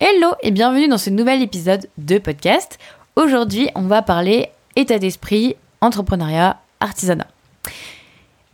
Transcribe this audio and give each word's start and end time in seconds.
Hello 0.00 0.28
et 0.42 0.52
bienvenue 0.52 0.86
dans 0.86 0.96
ce 0.96 1.10
nouvel 1.10 1.42
épisode 1.42 1.88
de 1.98 2.18
podcast. 2.18 2.78
Aujourd'hui, 3.16 3.68
on 3.74 3.82
va 3.82 4.00
parler 4.00 4.48
état 4.76 5.00
d'esprit, 5.00 5.56
entrepreneuriat, 5.80 6.60
artisanat. 6.78 7.26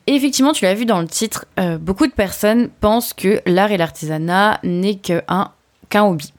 Et 0.06 0.14
effectivement, 0.14 0.52
tu 0.52 0.64
l'as 0.64 0.72
vu 0.72 0.86
dans 0.86 1.02
le 1.02 1.06
titre, 1.06 1.44
euh, 1.60 1.76
beaucoup 1.76 2.06
de 2.06 2.12
personnes 2.12 2.70
pensent 2.80 3.12
que 3.12 3.42
l'art 3.44 3.70
et 3.72 3.76
l'artisanat 3.76 4.58
n'est 4.62 4.94
qu'un 4.94 5.52
hobby. 5.94 6.32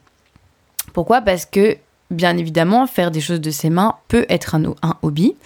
Pourquoi? 0.92 1.20
Parce 1.20 1.46
que, 1.46 1.76
bien 2.10 2.36
évidemment, 2.36 2.88
faire 2.88 3.12
des 3.12 3.20
choses 3.20 3.40
de 3.40 3.52
ses 3.52 3.70
mains 3.70 3.94
peut 4.08 4.26
être 4.28 4.56
un, 4.56 4.74
un 4.82 4.96
hobby 5.02 5.36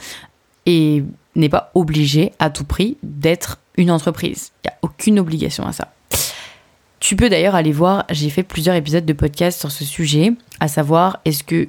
et 0.64 1.04
n'est 1.36 1.50
pas 1.50 1.70
obligé 1.74 2.32
à 2.38 2.48
tout 2.48 2.64
prix 2.64 2.96
d'être 3.02 3.58
une 3.76 3.90
entreprise. 3.90 4.52
Il 4.64 4.68
n'y 4.68 4.72
a 4.72 4.78
aucune 4.80 5.18
obligation 5.18 5.66
à 5.66 5.72
ça. 5.72 5.92
Tu 7.00 7.16
peux 7.16 7.30
d'ailleurs 7.30 7.54
aller 7.54 7.72
voir, 7.72 8.04
j'ai 8.10 8.28
fait 8.28 8.42
plusieurs 8.42 8.76
épisodes 8.76 9.06
de 9.06 9.12
podcast 9.14 9.58
sur 9.58 9.70
ce 9.72 9.84
sujet, 9.84 10.32
à 10.60 10.68
savoir 10.68 11.18
est-ce 11.24 11.42
que 11.42 11.68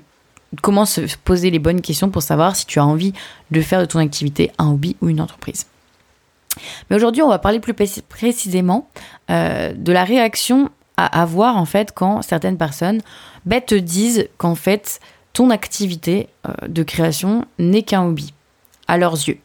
comment 0.62 0.86
se 0.86 1.02
poser 1.24 1.50
les 1.50 1.60
bonnes 1.60 1.82
questions 1.82 2.10
pour 2.10 2.22
savoir 2.22 2.56
si 2.58 2.66
tu 2.66 2.80
as 2.80 2.86
envie 2.86 3.14
de 3.52 3.62
faire 3.62 3.80
de 3.80 3.86
ton 3.86 4.00
activité 4.00 4.52
un 4.58 4.72
hobby 4.72 4.98
ou 5.02 5.08
une 5.08 5.22
entreprise. 5.22 5.68
Mais 6.90 6.98
aujourd'hui, 6.98 7.22
on 7.22 7.30
va 7.30 7.40
parler 7.40 7.62
plus 7.62 7.74
précisément 7.74 8.90
euh, 9.30 9.74
de 9.74 9.92
la 9.94 10.04
réaction 10.04 10.70
à 10.98 11.22
avoir 11.22 11.56
en 11.56 11.66
fait 11.66 11.94
quand 11.94 12.22
certaines 12.22 12.58
personnes 12.58 13.02
ben, 13.46 13.62
te 13.62 13.76
disent 13.76 14.28
qu'en 14.38 14.56
fait 14.56 15.00
ton 15.32 15.50
activité 15.50 16.28
euh, 16.46 16.68
de 16.68 16.84
création 16.84 17.46
n'est 17.58 17.84
qu'un 17.84 18.04
hobby 18.04 18.34
à 18.90 18.98
leurs 18.98 19.14
yeux. 19.14 19.40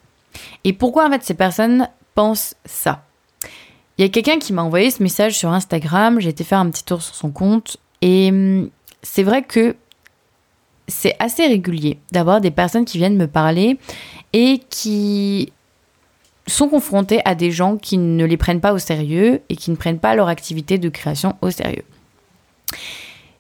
Et 0.65 0.73
pourquoi 0.73 1.07
en 1.07 1.11
fait 1.11 1.23
ces 1.23 1.35
personnes 1.35 1.89
pensent 2.17 2.57
ça? 2.65 3.06
Il 3.99 4.05
y 4.05 4.05
a 4.05 4.11
quelqu'un 4.11 4.39
qui 4.39 4.53
m'a 4.53 4.63
envoyé 4.63 4.91
ce 4.91 5.03
message 5.03 5.39
sur 5.39 5.51
Instagram, 5.51 6.21
j'ai 6.21 6.29
été 6.29 6.45
faire 6.45 6.59
un 6.59 6.71
petit 6.71 6.85
tour 6.85 7.01
sur 7.01 7.15
son 7.15 7.31
compte 7.31 7.79
et 8.03 8.29
hum, 8.31 8.71
c'est 9.03 9.23
vrai 9.23 9.43
que 9.43 9.75
c'est 10.89 11.17
assez 11.19 11.47
régulier 11.47 11.99
d'avoir 12.13 12.41
des 12.41 12.51
personnes 12.51 12.85
qui 12.85 12.99
viennent 12.99 13.17
me 13.17 13.27
parler 13.27 13.79
et 14.33 14.61
qui 14.69 15.53
sont 16.47 16.69
confrontés 16.69 17.21
à 17.25 17.35
des 17.35 17.51
gens 17.51 17.77
qui 17.77 17.99
ne 17.99 18.25
les 18.25 18.37
prennent 18.37 18.61
pas 18.61 18.73
au 18.73 18.79
sérieux 18.79 19.41
et 19.49 19.57
qui 19.57 19.71
ne 19.71 19.77
prennent 19.77 19.99
pas 19.99 20.15
leur 20.15 20.29
activité 20.29 20.79
de 20.79 20.89
création 20.89 21.35
au 21.41 21.51
sérieux. 21.51 21.85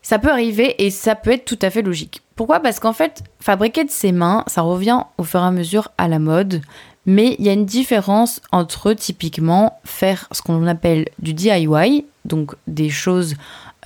Ça 0.02 0.18
peut 0.18 0.30
arriver 0.30 0.84
et 0.84 0.90
ça 0.90 1.14
peut 1.14 1.32
être 1.32 1.44
tout 1.44 1.58
à 1.62 1.70
fait 1.70 1.82
logique. 1.82 2.22
Pourquoi? 2.34 2.60
Parce 2.60 2.80
qu'en 2.80 2.92
fait, 2.92 3.22
fabriquer 3.40 3.84
de 3.84 3.90
ses 3.90 4.12
mains, 4.12 4.44
ça 4.46 4.62
revient 4.62 5.00
au 5.18 5.24
fur 5.24 5.40
et 5.40 5.44
à 5.44 5.50
mesure 5.50 5.88
à 5.98 6.08
la 6.08 6.18
mode, 6.18 6.62
mais 7.06 7.36
il 7.38 7.46
y 7.46 7.48
a 7.48 7.52
une 7.52 7.64
différence 7.64 8.40
entre 8.50 8.92
typiquement 8.92 9.80
faire 9.84 10.28
ce 10.32 10.42
qu'on 10.42 10.66
appelle 10.66 11.06
du 11.20 11.32
DIY, 11.32 12.04
donc 12.24 12.54
des 12.66 12.90
choses 12.90 13.36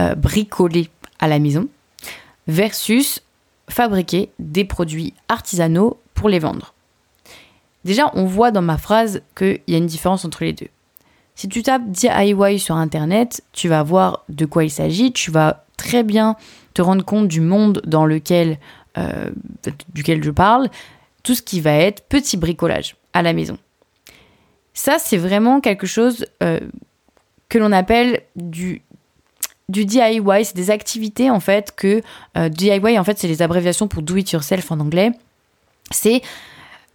euh, 0.00 0.14
bricolées 0.14 0.88
à 1.18 1.28
la 1.28 1.38
maison, 1.38 1.68
versus 2.48 3.20
fabriquer 3.68 4.30
des 4.38 4.64
produits 4.64 5.12
artisanaux 5.28 6.00
pour 6.14 6.28
les 6.30 6.38
vendre. 6.38 6.74
Déjà, 7.84 8.10
on 8.14 8.24
voit 8.24 8.50
dans 8.50 8.62
ma 8.62 8.78
phrase 8.78 9.22
qu'il 9.36 9.60
y 9.68 9.74
a 9.74 9.78
une 9.78 9.86
différence 9.86 10.24
entre 10.24 10.44
les 10.44 10.52
deux. 10.52 10.68
Si 11.34 11.48
tu 11.48 11.62
tapes 11.62 11.88
DIY 11.88 12.58
sur 12.58 12.76
Internet, 12.76 13.42
tu 13.52 13.68
vas 13.68 13.82
voir 13.82 14.24
de 14.28 14.44
quoi 14.44 14.64
il 14.64 14.70
s'agit, 14.70 15.12
tu 15.12 15.30
vas 15.30 15.64
très 15.76 16.02
bien 16.02 16.36
te 16.74 16.82
rendre 16.82 17.04
compte 17.04 17.28
du 17.28 17.40
monde 17.40 17.80
dans 17.86 18.04
lequel, 18.04 18.58
euh, 18.98 19.30
duquel 19.94 20.22
je 20.22 20.30
parle, 20.30 20.68
tout 21.22 21.34
ce 21.34 21.42
qui 21.42 21.60
va 21.60 21.72
être 21.72 22.02
petit 22.02 22.36
bricolage 22.36 22.96
à 23.12 23.22
la 23.22 23.32
maison. 23.32 23.58
Ça, 24.74 24.98
c'est 24.98 25.16
vraiment 25.16 25.60
quelque 25.60 25.86
chose 25.86 26.26
euh, 26.42 26.60
que 27.48 27.58
l'on 27.58 27.72
appelle 27.72 28.22
du, 28.36 28.82
du 29.68 29.84
DIY. 29.84 30.22
C'est 30.44 30.56
des 30.56 30.70
activités, 30.70 31.30
en 31.30 31.40
fait, 31.40 31.74
que... 31.74 32.02
Euh, 32.36 32.48
DIY, 32.48 32.98
en 32.98 33.04
fait, 33.04 33.18
c'est 33.18 33.28
les 33.28 33.42
abréviations 33.42 33.88
pour 33.88 34.02
Do 34.02 34.16
It 34.16 34.30
Yourself 34.32 34.70
en 34.70 34.80
anglais. 34.80 35.12
C'est 35.90 36.22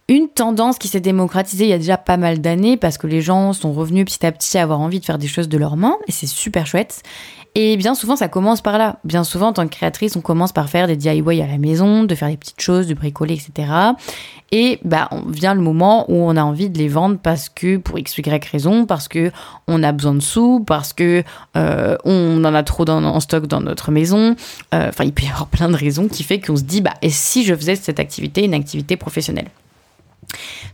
une 0.08 0.28
tendance 0.28 0.78
qui 0.78 0.88
s'est 0.88 1.00
démocratisée 1.00 1.64
il 1.64 1.70
y 1.70 1.72
a 1.72 1.78
déjà 1.78 1.96
pas 1.96 2.16
mal 2.16 2.40
d'années 2.40 2.76
parce 2.76 2.96
que 2.96 3.06
les 3.06 3.20
gens 3.20 3.52
sont 3.52 3.72
revenus 3.72 4.04
petit 4.04 4.24
à 4.24 4.30
petit 4.30 4.56
à 4.56 4.62
avoir 4.62 4.80
envie 4.80 5.00
de 5.00 5.04
faire 5.04 5.18
des 5.18 5.26
choses 5.26 5.48
de 5.48 5.58
leurs 5.58 5.76
mains 5.76 5.96
et 6.06 6.12
c'est 6.12 6.28
super 6.28 6.66
chouette. 6.66 7.02
Et 7.58 7.78
bien 7.78 7.94
souvent, 7.94 8.16
ça 8.16 8.28
commence 8.28 8.60
par 8.60 8.76
là. 8.76 8.98
Bien 9.02 9.24
souvent, 9.24 9.46
en 9.48 9.52
tant 9.54 9.66
que 9.66 9.74
créatrice, 9.74 10.14
on 10.14 10.20
commence 10.20 10.52
par 10.52 10.68
faire 10.68 10.86
des 10.86 10.94
DIY 10.94 11.40
à 11.40 11.46
la 11.46 11.56
maison, 11.56 12.04
de 12.04 12.14
faire 12.14 12.28
des 12.28 12.36
petites 12.36 12.60
choses, 12.60 12.86
de 12.86 12.92
bricoler, 12.92 13.32
etc. 13.32 13.72
Et 14.52 14.78
bah, 14.84 15.08
vient 15.26 15.54
le 15.54 15.62
moment 15.62 16.04
où 16.10 16.16
on 16.16 16.36
a 16.36 16.42
envie 16.42 16.68
de 16.68 16.76
les 16.76 16.88
vendre 16.88 17.16
parce 17.16 17.48
que, 17.48 17.78
pour 17.78 17.98
x, 17.98 18.18
y 18.18 18.46
raison, 18.52 18.84
parce 18.84 19.08
que 19.08 19.32
on 19.68 19.82
a 19.82 19.92
besoin 19.92 20.12
de 20.12 20.20
sous, 20.20 20.62
parce 20.66 20.92
que 20.92 21.24
euh, 21.56 21.96
on 22.04 22.44
en 22.44 22.54
a 22.54 22.62
trop 22.62 22.86
en 22.90 23.20
stock 23.20 23.46
dans 23.46 23.62
notre 23.62 23.90
maison. 23.90 24.36
Euh, 24.74 24.90
enfin, 24.90 25.04
il 25.04 25.14
peut 25.14 25.24
y 25.24 25.28
avoir 25.28 25.46
plein 25.46 25.70
de 25.70 25.76
raisons 25.76 26.08
qui 26.08 26.24
fait 26.24 26.38
qu'on 26.38 26.56
se 26.56 26.62
dit, 26.62 26.82
bah, 26.82 26.92
et 27.00 27.08
si 27.08 27.42
je 27.42 27.54
faisais 27.54 27.76
cette 27.76 27.98
activité 27.98 28.44
une 28.44 28.52
activité 28.52 28.98
professionnelle? 28.98 29.48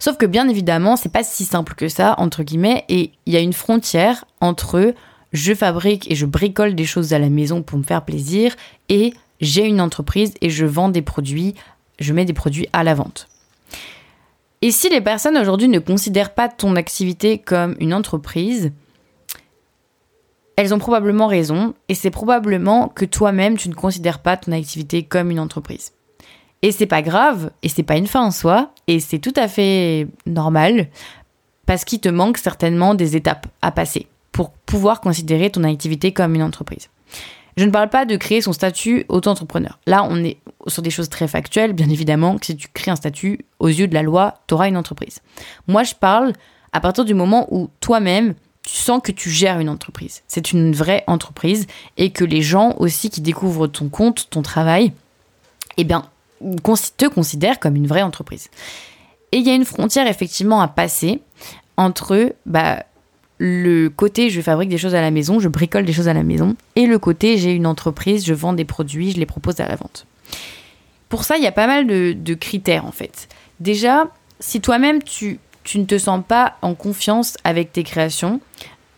Sauf 0.00 0.16
que 0.16 0.26
bien 0.26 0.48
évidemment, 0.48 0.96
c'est 0.96 1.12
pas 1.12 1.22
si 1.22 1.44
simple 1.44 1.74
que 1.74 1.88
ça, 1.88 2.16
entre 2.18 2.42
guillemets, 2.42 2.84
et 2.88 3.12
il 3.26 3.32
y 3.32 3.36
a 3.36 3.40
une 3.40 3.52
frontière 3.52 4.24
entre 4.40 4.92
je 5.32 5.54
fabrique 5.54 6.10
et 6.10 6.14
je 6.14 6.26
bricole 6.26 6.74
des 6.74 6.84
choses 6.84 7.12
à 7.12 7.18
la 7.18 7.30
maison 7.30 7.62
pour 7.62 7.78
me 7.78 7.84
faire 7.84 8.04
plaisir 8.04 8.54
et 8.88 9.14
j'ai 9.40 9.66
une 9.66 9.80
entreprise 9.80 10.34
et 10.40 10.50
je 10.50 10.66
vends 10.66 10.88
des 10.88 11.02
produits, 11.02 11.54
je 11.98 12.12
mets 12.12 12.24
des 12.24 12.32
produits 12.32 12.68
à 12.72 12.84
la 12.84 12.94
vente. 12.94 13.28
Et 14.60 14.70
si 14.70 14.88
les 14.88 15.00
personnes 15.00 15.36
aujourd'hui 15.36 15.68
ne 15.68 15.80
considèrent 15.80 16.34
pas 16.34 16.48
ton 16.48 16.76
activité 16.76 17.38
comme 17.38 17.74
une 17.80 17.94
entreprise, 17.94 18.72
elles 20.56 20.72
ont 20.74 20.78
probablement 20.78 21.26
raison 21.26 21.74
et 21.88 21.94
c'est 21.94 22.10
probablement 22.10 22.88
que 22.88 23.04
toi-même 23.04 23.56
tu 23.56 23.68
ne 23.68 23.74
considères 23.74 24.20
pas 24.20 24.36
ton 24.36 24.52
activité 24.52 25.02
comme 25.02 25.30
une 25.30 25.40
entreprise. 25.40 25.92
Et 26.64 26.70
c'est 26.70 26.86
pas 26.86 27.02
grave, 27.02 27.50
et 27.64 27.68
c'est 27.68 27.82
pas 27.82 27.96
une 27.96 28.06
fin 28.06 28.22
en 28.22 28.30
soi, 28.30 28.72
et 28.86 29.00
c'est 29.00 29.18
tout 29.18 29.32
à 29.34 29.48
fait 29.48 30.06
normal, 30.26 30.86
parce 31.66 31.84
qu'il 31.84 31.98
te 31.98 32.08
manque 32.08 32.38
certainement 32.38 32.94
des 32.94 33.16
étapes 33.16 33.48
à 33.62 33.72
passer 33.72 34.06
pour 34.32 34.50
pouvoir 34.50 35.00
considérer 35.00 35.50
ton 35.50 35.64
activité 35.64 36.12
comme 36.12 36.34
une 36.34 36.42
entreprise. 36.42 36.88
Je 37.56 37.64
ne 37.64 37.70
parle 37.70 37.90
pas 37.90 38.06
de 38.06 38.16
créer 38.16 38.40
son 38.40 38.52
statut 38.52 39.04
auto-entrepreneur. 39.08 39.78
Là, 39.86 40.06
on 40.08 40.24
est 40.24 40.38
sur 40.68 40.80
des 40.82 40.90
choses 40.90 41.10
très 41.10 41.28
factuelles, 41.28 41.74
bien 41.74 41.90
évidemment, 41.90 42.38
que 42.38 42.46
si 42.46 42.56
tu 42.56 42.68
crées 42.72 42.90
un 42.90 42.96
statut, 42.96 43.44
aux 43.58 43.68
yeux 43.68 43.88
de 43.88 43.94
la 43.94 44.02
loi, 44.02 44.38
tu 44.46 44.54
auras 44.54 44.68
une 44.68 44.76
entreprise. 44.76 45.20
Moi, 45.68 45.82
je 45.82 45.94
parle 45.94 46.32
à 46.72 46.80
partir 46.80 47.04
du 47.04 47.12
moment 47.12 47.46
où 47.50 47.68
toi-même, 47.80 48.34
tu 48.62 48.76
sens 48.76 49.00
que 49.02 49.12
tu 49.12 49.28
gères 49.28 49.58
une 49.58 49.68
entreprise. 49.68 50.22
C'est 50.28 50.52
une 50.52 50.72
vraie 50.72 51.04
entreprise 51.06 51.66
et 51.98 52.10
que 52.10 52.24
les 52.24 52.42
gens 52.42 52.74
aussi 52.78 53.10
qui 53.10 53.20
découvrent 53.20 53.66
ton 53.66 53.88
compte, 53.88 54.30
ton 54.30 54.40
travail, 54.40 54.92
eh 55.76 55.84
bien, 55.84 56.06
te 56.96 57.06
considère 57.06 57.60
comme 57.60 57.76
une 57.76 57.86
vraie 57.86 58.02
entreprise. 58.02 58.48
Et 59.32 59.38
il 59.38 59.46
y 59.46 59.50
a 59.50 59.54
une 59.54 59.64
frontière 59.64 60.06
effectivement 60.06 60.60
à 60.60 60.68
passer 60.68 61.20
entre 61.76 62.34
bah, 62.46 62.84
le 63.38 63.88
côté 63.88 64.30
je 64.30 64.40
fabrique 64.40 64.68
des 64.68 64.78
choses 64.78 64.94
à 64.94 65.00
la 65.00 65.10
maison, 65.10 65.40
je 65.40 65.48
bricole 65.48 65.84
des 65.84 65.92
choses 65.92 66.08
à 66.08 66.14
la 66.14 66.22
maison, 66.22 66.56
et 66.76 66.86
le 66.86 66.98
côté 66.98 67.38
j'ai 67.38 67.52
une 67.52 67.66
entreprise, 67.66 68.24
je 68.24 68.34
vends 68.34 68.52
des 68.52 68.64
produits, 68.64 69.12
je 69.12 69.18
les 69.18 69.26
propose 69.26 69.60
à 69.60 69.68
la 69.68 69.76
vente. 69.76 70.06
Pour 71.12 71.24
ça, 71.24 71.36
il 71.36 71.42
y 71.42 71.46
a 71.46 71.52
pas 71.52 71.66
mal 71.66 71.86
de, 71.86 72.34
critères 72.34 72.86
en 72.86 72.90
fait. 72.90 73.28
Déjà, 73.60 74.04
si 74.40 74.62
toi-même 74.62 75.02
tu, 75.02 75.38
ne 75.74 75.84
te 75.84 75.98
sens 75.98 76.22
pas 76.26 76.56
en 76.62 76.74
confiance 76.74 77.36
avec 77.44 77.70
tes 77.70 77.82
créations, 77.82 78.40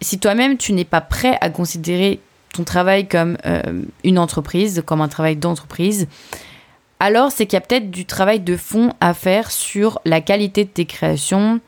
si 0.01 0.21
toi-même 0.21 0.57
tu 0.57 0.75
n'es 0.75 0.85
pas 0.85 1.01
prêt 1.01 1.37
à 1.41 1.51
considérer 1.51 2.21
ton 2.53 2.63
travail 2.63 3.09
comme 3.09 3.37
euh, 3.47 3.83
une 4.05 4.21
entreprise, 4.21 4.85
comme 4.87 5.01
un 5.01 5.09
travail 5.09 5.35
d'entreprise, 5.35 6.07
alors 7.01 7.33
c'est 7.33 7.47
qu'il 7.47 7.57
y 7.57 7.63
a 7.63 7.63
peut-être 7.63 7.91
du 7.91 8.07
travail 8.07 8.39
de 8.39 8.57
fond 8.57 8.93
à 9.01 9.13
faire 9.13 9.51
sur 9.51 10.01
la 10.05 10.21
qualité 10.21 10.63
de 10.65 10.71
tes 10.71 10.87
créations, 10.87 11.61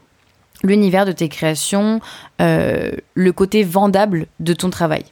l'univers 0.67 1.07
de 1.07 1.13
tes 1.13 1.29
créations, 1.29 2.01
euh, 2.41 2.93
le 3.15 3.33
côté 3.33 3.63
vendable 3.63 4.27
de 4.41 4.53
ton 4.53 4.71
travail. 4.71 5.05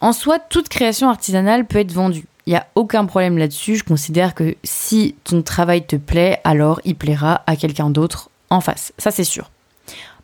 En 0.00 0.12
soi, 0.12 0.38
toute 0.38 0.68
création 0.68 1.08
artisanale 1.08 1.66
peut 1.66 1.78
être 1.78 1.92
vendue. 1.92 2.26
Il 2.46 2.50
n'y 2.50 2.56
a 2.56 2.66
aucun 2.74 3.04
problème 3.04 3.36
là-dessus. 3.36 3.76
Je 3.76 3.84
considère 3.84 4.34
que 4.34 4.56
si 4.64 5.14
ton 5.24 5.42
travail 5.42 5.86
te 5.86 5.96
plaît, 5.96 6.40
alors 6.44 6.80
il 6.84 6.96
plaira 6.96 7.42
à 7.46 7.56
quelqu'un 7.56 7.90
d'autre 7.90 8.30
en 8.48 8.60
face. 8.60 8.92
Ça, 8.98 9.10
c'est 9.10 9.24
sûr. 9.24 9.50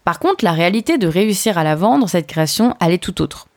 Par 0.04 0.18
contre, 0.18 0.44
la 0.44 0.52
réalité 0.52 0.98
de 0.98 1.08
réussir 1.08 1.58
à 1.58 1.64
la 1.64 1.74
vendre, 1.74 2.08
cette 2.08 2.26
création, 2.26 2.76
elle 2.80 2.92
est 2.92 3.02
tout 3.02 3.20
autre. 3.20 3.48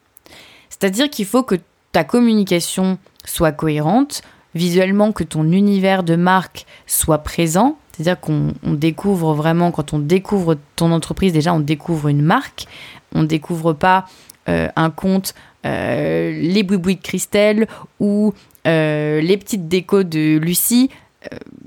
C'est-à-dire 0.70 1.10
qu'il 1.10 1.26
faut 1.26 1.44
que 1.44 1.56
ta 1.92 2.04
communication 2.04 2.98
soit 3.24 3.52
cohérente, 3.52 4.22
visuellement 4.56 5.12
que 5.12 5.24
ton 5.24 5.52
univers 5.52 6.04
de 6.04 6.16
marque 6.16 6.66
soit 6.88 7.20
présent. 7.20 7.78
C'est-à-dire 8.00 8.22
qu'on 8.22 8.54
découvre 8.64 9.34
vraiment, 9.34 9.72
quand 9.72 9.92
on 9.92 10.00
découvre 10.00 10.56
ton 10.78 10.94
entreprise, 10.94 11.34
déjà 11.34 11.54
on 11.54 11.60
découvre 11.60 12.08
une 12.08 12.22
marque. 12.22 12.66
On 13.14 13.24
ne 13.24 13.28
découvre 13.28 13.74
pas 13.74 14.06
euh, 14.48 14.70
un 14.78 14.90
compte 14.90 15.34
euh, 15.66 16.32
les 16.32 16.64
boubouis 16.64 16.96
de 16.96 17.02
Christelle 17.02 17.68
ou 18.00 18.34
euh, 18.68 19.20
les 19.20 19.36
petites 19.36 19.68
décos 19.68 20.04
de 20.04 20.38
Lucie. 20.38 20.90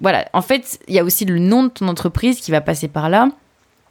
voilà, 0.00 0.26
en 0.32 0.40
fait, 0.40 0.80
il 0.88 0.94
y 0.94 0.98
a 0.98 1.04
aussi 1.04 1.26
le 1.26 1.38
nom 1.38 1.64
de 1.64 1.68
ton 1.68 1.86
entreprise 1.88 2.40
qui 2.40 2.50
va 2.50 2.62
passer 2.62 2.88
par 2.88 3.10
là. 3.10 3.28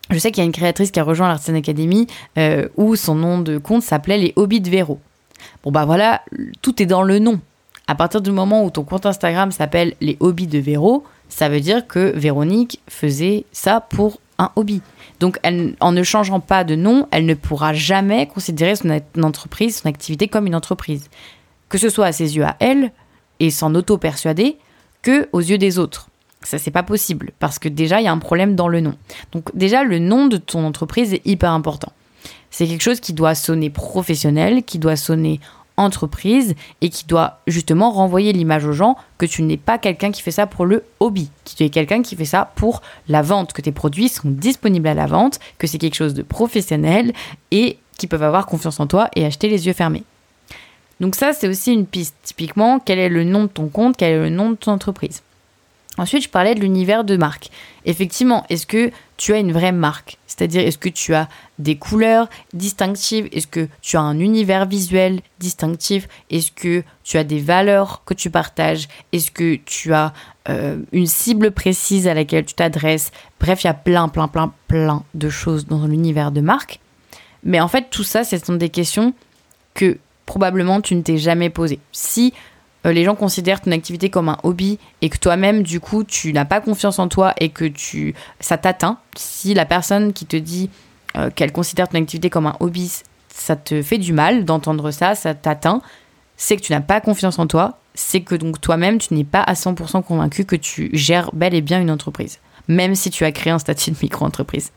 Je 0.09 0.17
sais 0.17 0.31
qu'il 0.31 0.41
y 0.41 0.41
a 0.41 0.45
une 0.45 0.51
créatrice 0.51 0.89
qui 0.89 0.99
a 0.99 1.03
rejoint 1.03 1.27
l'Artisan 1.27 1.55
Academy 1.55 2.07
où 2.75 2.95
son 2.95 3.13
nom 3.13 3.39
de 3.39 3.59
compte 3.59 3.83
s'appelait 3.83 4.17
les 4.17 4.33
Hobbies 4.35 4.61
de 4.61 4.69
Véro. 4.71 4.99
Bon 5.63 5.71
bah 5.71 5.85
voilà, 5.85 6.23
tout 6.63 6.81
est 6.81 6.87
dans 6.87 7.03
le 7.03 7.19
nom. 7.19 7.39
À 7.87 7.95
partir 7.95 8.21
du 8.21 8.31
moment 8.31 8.63
où 8.63 8.69
ton 8.69 8.83
compte 8.83 9.05
Instagram 9.05 9.51
s'appelle 9.51 9.95
les 10.01 10.15
hobbies 10.21 10.47
de 10.47 10.59
Véro, 10.59 11.03
ça 11.31 11.49
veut 11.49 11.61
dire 11.61 11.87
que 11.87 12.13
Véronique 12.15 12.81
faisait 12.87 13.45
ça 13.51 13.81
pour 13.81 14.19
un 14.37 14.51
hobby. 14.55 14.81
Donc 15.19 15.39
en 15.79 15.91
ne 15.91 16.03
changeant 16.03 16.39
pas 16.39 16.63
de 16.63 16.75
nom, 16.75 17.07
elle 17.11 17.25
ne 17.25 17.33
pourra 17.33 17.73
jamais 17.73 18.27
considérer 18.27 18.75
son 18.75 19.01
entreprise, 19.23 19.77
son 19.77 19.89
activité 19.89 20.27
comme 20.27 20.45
une 20.45 20.55
entreprise. 20.55 21.09
Que 21.69 21.77
ce 21.77 21.89
soit 21.89 22.07
à 22.07 22.11
ses 22.11 22.35
yeux 22.35 22.43
à 22.43 22.57
elle, 22.59 22.91
et 23.39 23.49
s'en 23.49 23.73
auto-persuader, 23.73 24.57
que 25.01 25.27
aux 25.31 25.39
yeux 25.39 25.57
des 25.57 25.79
autres. 25.79 26.09
Ça, 26.43 26.59
c'est 26.59 26.71
pas 26.71 26.83
possible 26.83 27.31
parce 27.39 27.59
que 27.59 27.69
déjà, 27.69 28.01
il 28.01 28.05
y 28.05 28.07
a 28.07 28.11
un 28.11 28.17
problème 28.17 28.55
dans 28.55 28.67
le 28.67 28.81
nom. 28.81 28.93
Donc, 29.31 29.55
déjà, 29.55 29.83
le 29.83 29.99
nom 29.99 30.27
de 30.27 30.37
ton 30.37 30.65
entreprise 30.65 31.13
est 31.13 31.25
hyper 31.25 31.51
important. 31.51 31.91
C'est 32.49 32.67
quelque 32.67 32.81
chose 32.81 32.99
qui 32.99 33.13
doit 33.13 33.35
sonner 33.35 33.69
professionnel, 33.69 34.63
qui 34.63 34.79
doit 34.79 34.95
sonner 34.95 35.39
entreprise 35.81 36.55
et 36.81 36.89
qui 36.89 37.05
doit 37.05 37.39
justement 37.47 37.91
renvoyer 37.91 38.33
l'image 38.33 38.65
aux 38.65 38.73
gens 38.73 38.95
que 39.17 39.25
tu 39.25 39.41
n'es 39.43 39.57
pas 39.57 39.77
quelqu'un 39.77 40.11
qui 40.11 40.21
fait 40.21 40.31
ça 40.31 40.47
pour 40.47 40.65
le 40.65 40.83
hobby, 40.99 41.29
que 41.45 41.51
tu 41.55 41.63
es 41.63 41.69
quelqu'un 41.69 42.01
qui 42.01 42.15
fait 42.15 42.25
ça 42.25 42.51
pour 42.55 42.81
la 43.07 43.21
vente, 43.21 43.53
que 43.53 43.61
tes 43.61 43.71
produits 43.71 44.09
sont 44.09 44.29
disponibles 44.29 44.87
à 44.87 44.93
la 44.93 45.07
vente, 45.07 45.39
que 45.57 45.67
c'est 45.67 45.77
quelque 45.77 45.95
chose 45.95 46.13
de 46.13 46.23
professionnel 46.23 47.13
et 47.51 47.77
qui 47.97 48.07
peuvent 48.07 48.23
avoir 48.23 48.45
confiance 48.45 48.79
en 48.79 48.87
toi 48.87 49.09
et 49.15 49.25
acheter 49.25 49.47
les 49.47 49.67
yeux 49.67 49.73
fermés. 49.73 50.03
Donc 50.99 51.15
ça, 51.15 51.33
c'est 51.33 51.47
aussi 51.47 51.73
une 51.73 51.87
piste. 51.87 52.15
Typiquement, 52.23 52.79
quel 52.79 52.99
est 52.99 53.09
le 53.09 53.23
nom 53.23 53.43
de 53.43 53.47
ton 53.47 53.67
compte, 53.67 53.97
quel 53.97 54.13
est 54.13 54.19
le 54.19 54.29
nom 54.29 54.51
de 54.51 54.55
ton 54.55 54.71
entreprise? 54.71 55.23
Ensuite, 56.01 56.23
je 56.23 56.29
parlais 56.29 56.55
de 56.55 56.61
l'univers 56.61 57.03
de 57.03 57.15
marque. 57.15 57.51
Effectivement, 57.85 58.43
est-ce 58.49 58.65
que 58.65 58.89
tu 59.17 59.33
as 59.33 59.37
une 59.37 59.51
vraie 59.51 59.71
marque? 59.71 60.17
C'est-à-dire, 60.25 60.65
est-ce 60.65 60.79
que 60.79 60.89
tu 60.89 61.13
as 61.13 61.29
des 61.59 61.75
couleurs 61.75 62.27
distinctives? 62.53 63.29
Est-ce 63.31 63.45
que 63.45 63.67
tu 63.83 63.97
as 63.97 64.01
un 64.01 64.17
univers 64.17 64.65
visuel 64.65 65.21
distinctif? 65.37 66.07
Est-ce 66.31 66.51
que 66.51 66.83
tu 67.03 67.19
as 67.19 67.23
des 67.23 67.37
valeurs 67.37 68.01
que 68.03 68.15
tu 68.15 68.31
partages? 68.31 68.87
Est-ce 69.13 69.29
que 69.29 69.57
tu 69.63 69.93
as 69.93 70.11
euh, 70.49 70.77
une 70.91 71.05
cible 71.05 71.51
précise 71.51 72.07
à 72.07 72.15
laquelle 72.15 72.45
tu 72.45 72.55
t'adresses? 72.55 73.11
Bref, 73.39 73.63
il 73.63 73.67
y 73.67 73.69
a 73.69 73.75
plein, 73.75 74.09
plein, 74.09 74.27
plein, 74.27 74.51
plein 74.67 75.03
de 75.13 75.29
choses 75.29 75.67
dans 75.67 75.85
l'univers 75.85 76.31
de 76.31 76.41
marque. 76.41 76.79
Mais 77.43 77.59
en 77.59 77.67
fait, 77.67 77.91
tout 77.91 78.03
ça, 78.03 78.23
ce 78.23 78.39
sont 78.39 78.55
des 78.55 78.69
questions 78.69 79.13
que 79.75 79.99
probablement 80.25 80.81
tu 80.81 80.95
ne 80.95 81.03
t'es 81.03 81.19
jamais 81.19 81.51
posées. 81.51 81.79
Si 81.91 82.33
les 82.83 83.03
gens 83.03 83.15
considèrent 83.15 83.61
ton 83.61 83.71
activité 83.71 84.09
comme 84.09 84.29
un 84.29 84.37
hobby 84.43 84.79
et 85.01 85.09
que 85.09 85.17
toi-même, 85.17 85.63
du 85.63 85.79
coup, 85.79 86.03
tu 86.03 86.33
n'as 86.33 86.45
pas 86.45 86.61
confiance 86.61 86.99
en 86.99 87.07
toi 87.07 87.33
et 87.39 87.49
que 87.49 87.65
tu, 87.65 88.15
ça 88.39 88.57
t'atteint, 88.57 88.97
si 89.15 89.53
la 89.53 89.65
personne 89.65 90.13
qui 90.13 90.25
te 90.25 90.37
dit 90.37 90.69
euh, 91.17 91.29
qu'elle 91.29 91.51
considère 91.51 91.87
ton 91.87 92.01
activité 92.01 92.29
comme 92.29 92.47
un 92.47 92.55
hobby, 92.59 92.91
ça 93.29 93.55
te 93.55 93.81
fait 93.81 93.97
du 93.97 94.13
mal 94.13 94.45
d'entendre 94.45 94.91
ça, 94.91 95.15
ça 95.15 95.35
t'atteint, 95.35 95.81
c'est 96.37 96.57
que 96.57 96.61
tu 96.61 96.71
n'as 96.71 96.81
pas 96.81 97.01
confiance 97.01 97.37
en 97.37 97.47
toi, 97.47 97.77
c'est 97.93 98.21
que 98.21 98.35
donc 98.35 98.59
toi-même, 98.59 98.97
tu 98.97 99.13
n'es 99.13 99.23
pas 99.23 99.41
à 99.41 99.53
100% 99.53 100.03
convaincu 100.03 100.45
que 100.45 100.55
tu 100.55 100.89
gères 100.93 101.31
bel 101.33 101.53
et 101.53 101.61
bien 101.61 101.79
une 101.79 101.91
entreprise, 101.91 102.39
même 102.67 102.95
si 102.95 103.09
tu 103.11 103.25
as 103.25 103.31
créé 103.31 103.51
un 103.53 103.59
statut 103.59 103.91
de 103.91 103.97
micro-entreprise. 104.01 104.71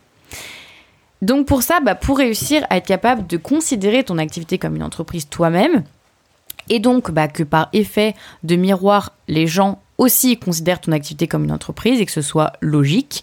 Donc 1.23 1.47
pour 1.47 1.63
ça, 1.63 1.81
bah, 1.81 1.95
pour 1.95 2.19
réussir 2.19 2.67
à 2.69 2.77
être 2.77 2.87
capable 2.87 3.27
de 3.27 3.39
considérer 3.39 4.05
ton 4.05 4.19
activité 4.19 4.59
comme 4.59 4.77
une 4.77 4.83
entreprise 4.83 5.29
toi-même, 5.29 5.85
et 6.69 6.79
donc 6.79 7.11
bah, 7.11 7.29
que 7.29 7.43
par 7.43 7.69
effet 7.73 8.15
de 8.43 8.57
miroir, 8.57 9.13
les 9.29 9.47
gens 9.47 9.81
aussi 9.99 10.39
considèrent 10.39 10.81
ton 10.81 10.93
activité 10.93 11.29
comme 11.29 11.45
une 11.45 11.53
entreprise 11.53 12.01
et 12.01 12.07
que 12.07 12.13
ce 12.13 12.23
soit 12.23 12.53
logique, 12.61 13.23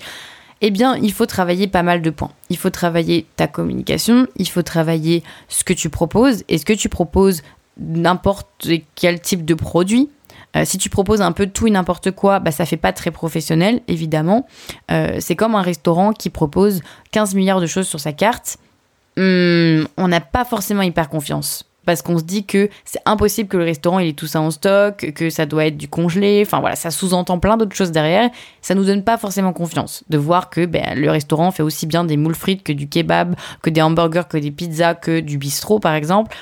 eh 0.62 0.70
bien, 0.70 0.96
il 0.96 1.12
faut 1.12 1.26
travailler 1.26 1.68
pas 1.68 1.84
mal 1.84 2.02
de 2.02 2.10
points. 2.12 2.32
Il 2.50 2.58
faut 2.58 2.70
travailler 2.70 3.26
ta 3.36 3.48
communication, 3.48 4.28
il 4.38 4.48
faut 4.48 4.62
travailler 4.62 5.24
ce 5.50 5.64
que 5.64 5.74
tu 5.74 5.90
proposes. 5.90 6.44
Est-ce 6.50 6.66
que 6.66 6.74
tu 6.74 6.88
proposes 6.88 7.42
n'importe 7.78 8.70
quel 8.96 9.20
type 9.20 9.44
de 9.44 9.54
produit 9.54 10.10
euh, 10.58 10.66
si 10.66 10.78
tu 10.78 10.90
proposes 10.90 11.22
un 11.22 11.32
peu 11.32 11.48
tout 11.48 11.68
et 11.68 11.72
n'importe 11.72 12.12
quoi, 12.12 12.40
bah, 12.40 12.52
ça 12.52 12.66
fait 12.66 12.76
pas 12.76 12.92
très 12.92 13.10
professionnel, 13.10 13.80
évidemment. 13.88 14.48
Euh, 14.92 15.16
c'est 15.22 15.38
comme 15.38 15.56
un 15.56 15.62
restaurant 15.62 16.12
qui 16.12 16.30
propose 16.30 16.82
15 17.12 17.36
milliards 17.36 17.62
de 17.62 17.68
choses 17.68 17.88
sur 17.88 18.02
sa 18.02 18.12
carte. 18.12 18.58
Hmm, 19.16 19.86
on 19.96 20.10
n'a 20.10 20.20
pas 20.20 20.44
forcément 20.44 20.82
hyper 20.82 21.08
confiance 21.08 21.64
parce 21.86 22.02
qu'on 22.02 22.18
se 22.18 22.24
dit 22.24 22.46
que 22.46 22.70
c'est 22.86 23.02
impossible 23.06 23.50
que 23.50 23.58
le 23.58 23.64
restaurant 23.64 24.00
il 24.00 24.10
ait 24.10 24.14
tout 24.14 24.28
ça 24.28 24.42
en 24.42 24.52
stock, 24.52 25.12
que 25.14 25.30
ça 25.30 25.46
doit 25.46 25.66
être 25.66 25.78
du 25.78 25.88
congelé, 25.88 26.44
enfin 26.46 26.60
voilà, 26.60 26.76
ça 26.76 26.92
sous-entend 26.92 27.40
plein 27.40 27.58
d'autres 27.58 27.76
choses 27.76 27.92
derrière. 27.92 28.30
Ça 28.62 28.76
nous 28.76 28.86
donne 28.86 29.04
pas 29.04 29.18
forcément 29.18 29.54
confiance 29.54 30.04
de 30.10 30.18
voir 30.18 30.50
que 30.50 30.66
ben, 30.66 31.00
le 31.00 31.10
restaurant 31.10 31.52
fait 31.52 31.64
aussi 31.64 31.88
bien 31.88 32.04
des 32.04 32.18
moules 32.18 32.36
frites 32.36 32.64
que 32.64 32.74
du 32.74 32.88
kebab, 32.88 33.36
que 33.62 33.70
des 33.70 33.82
hamburgers, 33.82 34.24
que 34.30 34.38
des 34.38 34.52
pizzas, 34.52 34.96
que 34.96 35.20
du 35.20 35.38
bistrot 35.38 35.80
par 35.80 35.96
exemple. 35.96 36.36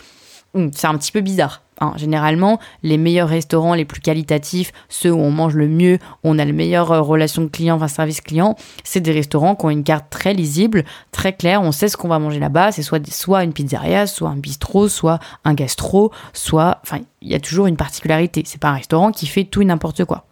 Hum, 0.55 0.71
c'est 0.73 0.87
un 0.87 0.97
petit 0.97 1.11
peu 1.11 1.21
bizarre. 1.21 1.61
Hein. 1.79 1.93
Généralement, 1.95 2.59
les 2.83 2.97
meilleurs 2.97 3.29
restaurants, 3.29 3.73
les 3.73 3.85
plus 3.85 4.01
qualitatifs, 4.01 4.71
ceux 4.89 5.11
où 5.11 5.19
on 5.19 5.31
mange 5.31 5.55
le 5.55 5.67
mieux, 5.67 5.95
où 6.23 6.29
on 6.29 6.39
a 6.39 6.45
la 6.45 6.51
meilleure 6.51 6.91
euh, 6.91 7.01
relation 7.01 7.47
client, 7.47 7.75
enfin 7.75 7.87
service 7.87 8.21
client, 8.21 8.55
c'est 8.83 8.99
des 8.99 9.11
restaurants 9.11 9.55
qui 9.55 9.65
ont 9.65 9.69
une 9.69 9.83
carte 9.83 10.09
très 10.09 10.33
lisible, 10.33 10.83
très 11.11 11.33
claire. 11.33 11.61
On 11.61 11.71
sait 11.71 11.87
ce 11.87 11.97
qu'on 11.97 12.07
va 12.07 12.19
manger 12.19 12.39
là-bas. 12.39 12.71
C'est 12.71 12.83
soit, 12.83 13.05
soit 13.11 13.43
une 13.43 13.53
pizzeria, 13.53 14.07
soit 14.07 14.29
un 14.29 14.35
bistrot, 14.37 14.87
soit 14.87 15.19
un 15.45 15.53
gastro, 15.53 16.11
soit. 16.33 16.79
Enfin, 16.83 16.99
il 17.21 17.29
y 17.29 17.35
a 17.35 17.39
toujours 17.39 17.67
une 17.67 17.77
particularité. 17.77 18.43
C'est 18.45 18.59
pas 18.61 18.69
un 18.69 18.75
restaurant 18.75 19.11
qui 19.11 19.27
fait 19.27 19.43
tout 19.43 19.61
et 19.61 19.65
n'importe 19.65 20.05
quoi. 20.05 20.25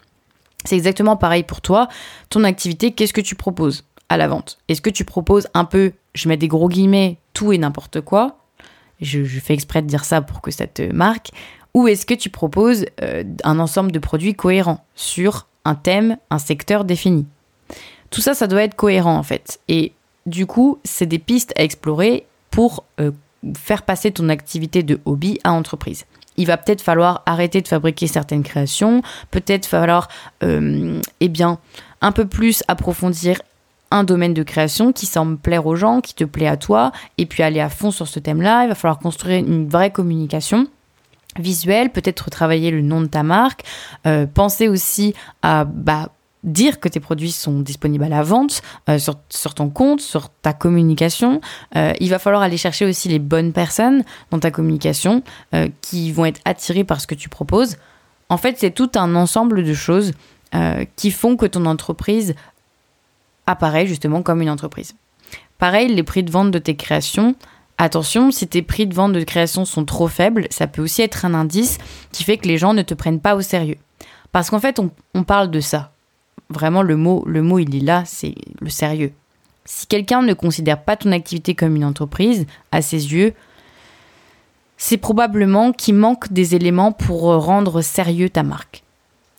C'est 0.66 0.76
exactement 0.76 1.16
pareil 1.16 1.44
pour 1.44 1.62
toi. 1.62 1.88
Ton 2.30 2.44
activité, 2.44 2.92
qu'est-ce 2.92 3.14
que 3.14 3.22
tu 3.22 3.36
proposes 3.36 3.86
à 4.10 4.18
la 4.18 4.28
vente? 4.28 4.58
Est-ce 4.68 4.82
que 4.82 4.90
tu 4.90 5.06
proposes 5.06 5.48
un 5.54 5.66
peu, 5.66 5.94
je 6.14 6.28
mets 6.28 6.38
des 6.38 6.48
gros 6.48 6.68
guillemets, 6.68 7.18
tout 7.34 7.54
et 7.54 7.58
n'importe 7.58 8.02
quoi? 8.02 8.38
Je, 9.02 9.24
fais 9.40 9.54
exprès 9.54 9.82
de 9.82 9.88
dire 9.88 10.06
ça 10.06 10.22
pour 10.22 10.42
que 10.42 10.52
ça 10.52 10.68
te 10.68 10.82
marque, 10.92 11.32
ou 11.74 11.88
est-ce 11.88 12.06
que 12.06 12.14
tu 12.14 12.30
proposes 12.30 12.86
euh, 13.02 13.24
un 13.44 13.60
ensemble 13.60 13.92
de 13.92 14.00
produits 14.00 14.34
cohérents 14.34 14.84
sur 14.96 15.48
un 15.66 15.76
thème, 15.76 16.18
un 16.30 16.40
secteur 16.40 16.86
défini? 16.86 17.26
Tout 18.10 18.22
ça, 18.22 18.34
ça 18.34 18.48
doit 18.48 18.64
être 18.64 18.76
cohérent 18.76 19.16
en 19.16 19.24
fait. 19.24 19.60
Et 19.68 19.94
du 20.26 20.46
coup, 20.46 20.80
c'est 20.84 21.06
des 21.06 21.20
pistes 21.20 21.54
à 21.58 21.64
explorer 21.64 22.26
pour 22.50 22.84
euh, 23.00 23.12
faire 23.56 23.84
passer 23.84 24.12
ton 24.12 24.30
activité 24.30 24.84
de 24.84 25.00
hobby 25.06 25.40
à 25.44 25.52
entreprise. 25.52 26.06
Il 26.38 26.46
va 26.46 26.58
peut-être 26.58 26.82
falloir 26.82 27.24
arrêter 27.26 27.62
de 27.62 27.68
fabriquer 27.68 28.08
certaines 28.08 28.44
créations, 28.44 29.02
peut-être 29.32 29.66
falloir, 29.66 30.08
euh, 30.44 31.02
eh 31.20 31.30
bien, 31.30 31.60
un 32.02 32.12
peu 32.12 32.28
plus 32.28 32.64
approfondir 32.68 33.42
un 33.92 34.04
domaine 34.04 34.34
de 34.34 34.44
création 34.44 34.92
qui 34.92 35.06
semble 35.06 35.38
plaire 35.38 35.66
aux 35.66 35.76
gens, 35.76 36.02
qui 36.02 36.14
te 36.14 36.24
plaît 36.24 36.48
à 36.48 36.58
toi, 36.58 36.92
et 37.18 37.26
puis 37.26 37.44
aller 37.44 37.60
à 37.60 37.70
fond 37.70 37.92
sur 37.92 38.08
ce 38.08 38.20
thème-là. 38.20 38.64
Il 38.64 38.70
va 38.70 38.76
falloir 38.76 39.00
construire 39.00 39.40
une 39.40 39.68
vraie 39.68 39.92
communication 39.92 40.68
visuelle, 41.40 41.92
peut-être 41.92 42.30
travailler 42.30 42.72
le 42.72 42.82
nom 42.82 43.02
de 43.02 43.08
ta 43.08 43.24
marque, 43.24 43.64
euh, 44.06 44.26
penser 44.26 44.68
aussi 44.68 45.14
à 45.42 45.66
bah, 45.66 46.10
dire 46.44 46.80
que 46.80 46.88
tes 46.88 47.00
produits 47.00 47.32
sont 47.32 47.60
disponibles 47.60 48.04
à 48.04 48.10
la 48.10 48.24
vente 48.24 48.62
euh, 48.90 49.00
sur, 49.00 49.54
ton 49.54 49.70
compte, 49.70 50.02
sur 50.02 50.30
ta 50.30 50.54
communication. 50.54 51.42
Euh, 51.76 51.94
il 52.00 52.10
va 52.10 52.20
falloir 52.20 52.42
aller 52.42 52.58
chercher 52.58 52.86
aussi 52.86 53.10
les 53.10 53.20
bonnes 53.20 53.54
personnes 53.54 54.04
dans 54.32 54.40
ta 54.40 54.52
communication 54.52 55.24
qui 55.82 56.12
vont 56.12 56.26
être 56.26 56.42
attirées 56.46 56.84
par 56.84 57.02
ce 57.02 57.08
que 57.08 57.16
tu 57.16 57.30
proposes. 57.30 57.78
En 58.30 58.38
fait, 58.38 58.58
c'est 58.58 58.72
tout 58.72 58.92
un 58.96 59.16
ensemble 59.16 59.64
de 59.64 59.74
choses 59.74 60.14
qui 60.96 61.12
font 61.12 61.36
que 61.36 61.46
ton 61.46 61.66
entreprise 61.66 62.36
apparaît 63.48 63.88
justement 63.88 64.22
comme 64.22 64.42
une 64.42 64.50
entreprise. 64.50 64.96
Pareil, 65.58 65.88
les 65.88 66.04
prix 66.04 66.24
de 66.24 66.30
vente 66.32 66.52
de 66.52 66.60
tes 66.60 66.76
créations. 66.76 67.36
Attention, 67.80 68.32
si 68.32 68.48
tes 68.48 68.62
prix 68.62 68.86
de 68.86 68.94
vente 68.94 69.14
de 69.14 69.24
création 69.24 69.66
sont 69.66 69.86
trop 69.86 70.08
faibles, 70.08 70.48
ça 70.52 70.68
peut 70.68 70.82
aussi 70.82 71.02
être 71.02 71.26
un 71.26 71.34
indice 71.34 71.78
qui 72.12 72.24
fait 72.24 72.38
que 72.38 72.48
les 72.48 72.58
gens 72.58 72.74
ne 72.74 72.82
te 72.82 72.94
prennent 72.94 73.20
pas 73.20 73.36
au 73.36 73.42
sérieux. 73.42 73.78
Parce 74.32 74.50
qu'en 74.50 74.60
fait, 74.60 74.80
on, 74.80 75.24
parle 75.24 75.50
de 75.50 75.60
ça. 75.60 75.92
Vraiment, 76.50 76.82
le 76.82 76.96
mot, 76.96 77.24
le 77.26 77.42
mot, 77.42 77.60
il 77.60 77.76
est 77.76 77.84
là, 77.84 78.04
c'est 78.06 78.36
le 78.60 78.70
sérieux. 78.70 79.14
Si 79.66 79.88
quelqu'un 79.88 80.22
ne 80.22 80.34
considère 80.34 80.84
pas 80.84 80.96
ton 80.96 81.12
activité 81.12 81.56
comme 81.56 81.76
une 81.76 81.86
entreprise, 81.86 82.46
à 82.72 82.82
ses 82.82 83.14
yeux, 83.14 83.34
c'est 84.78 84.98
probablement 84.98 85.72
qu'il 85.72 85.96
manque 85.96 86.32
des 86.32 86.56
éléments 86.56 86.92
pour 86.92 87.22
rendre 87.22 87.82
sérieux 87.82 88.30
ta 88.30 88.44
marque. 88.44 88.84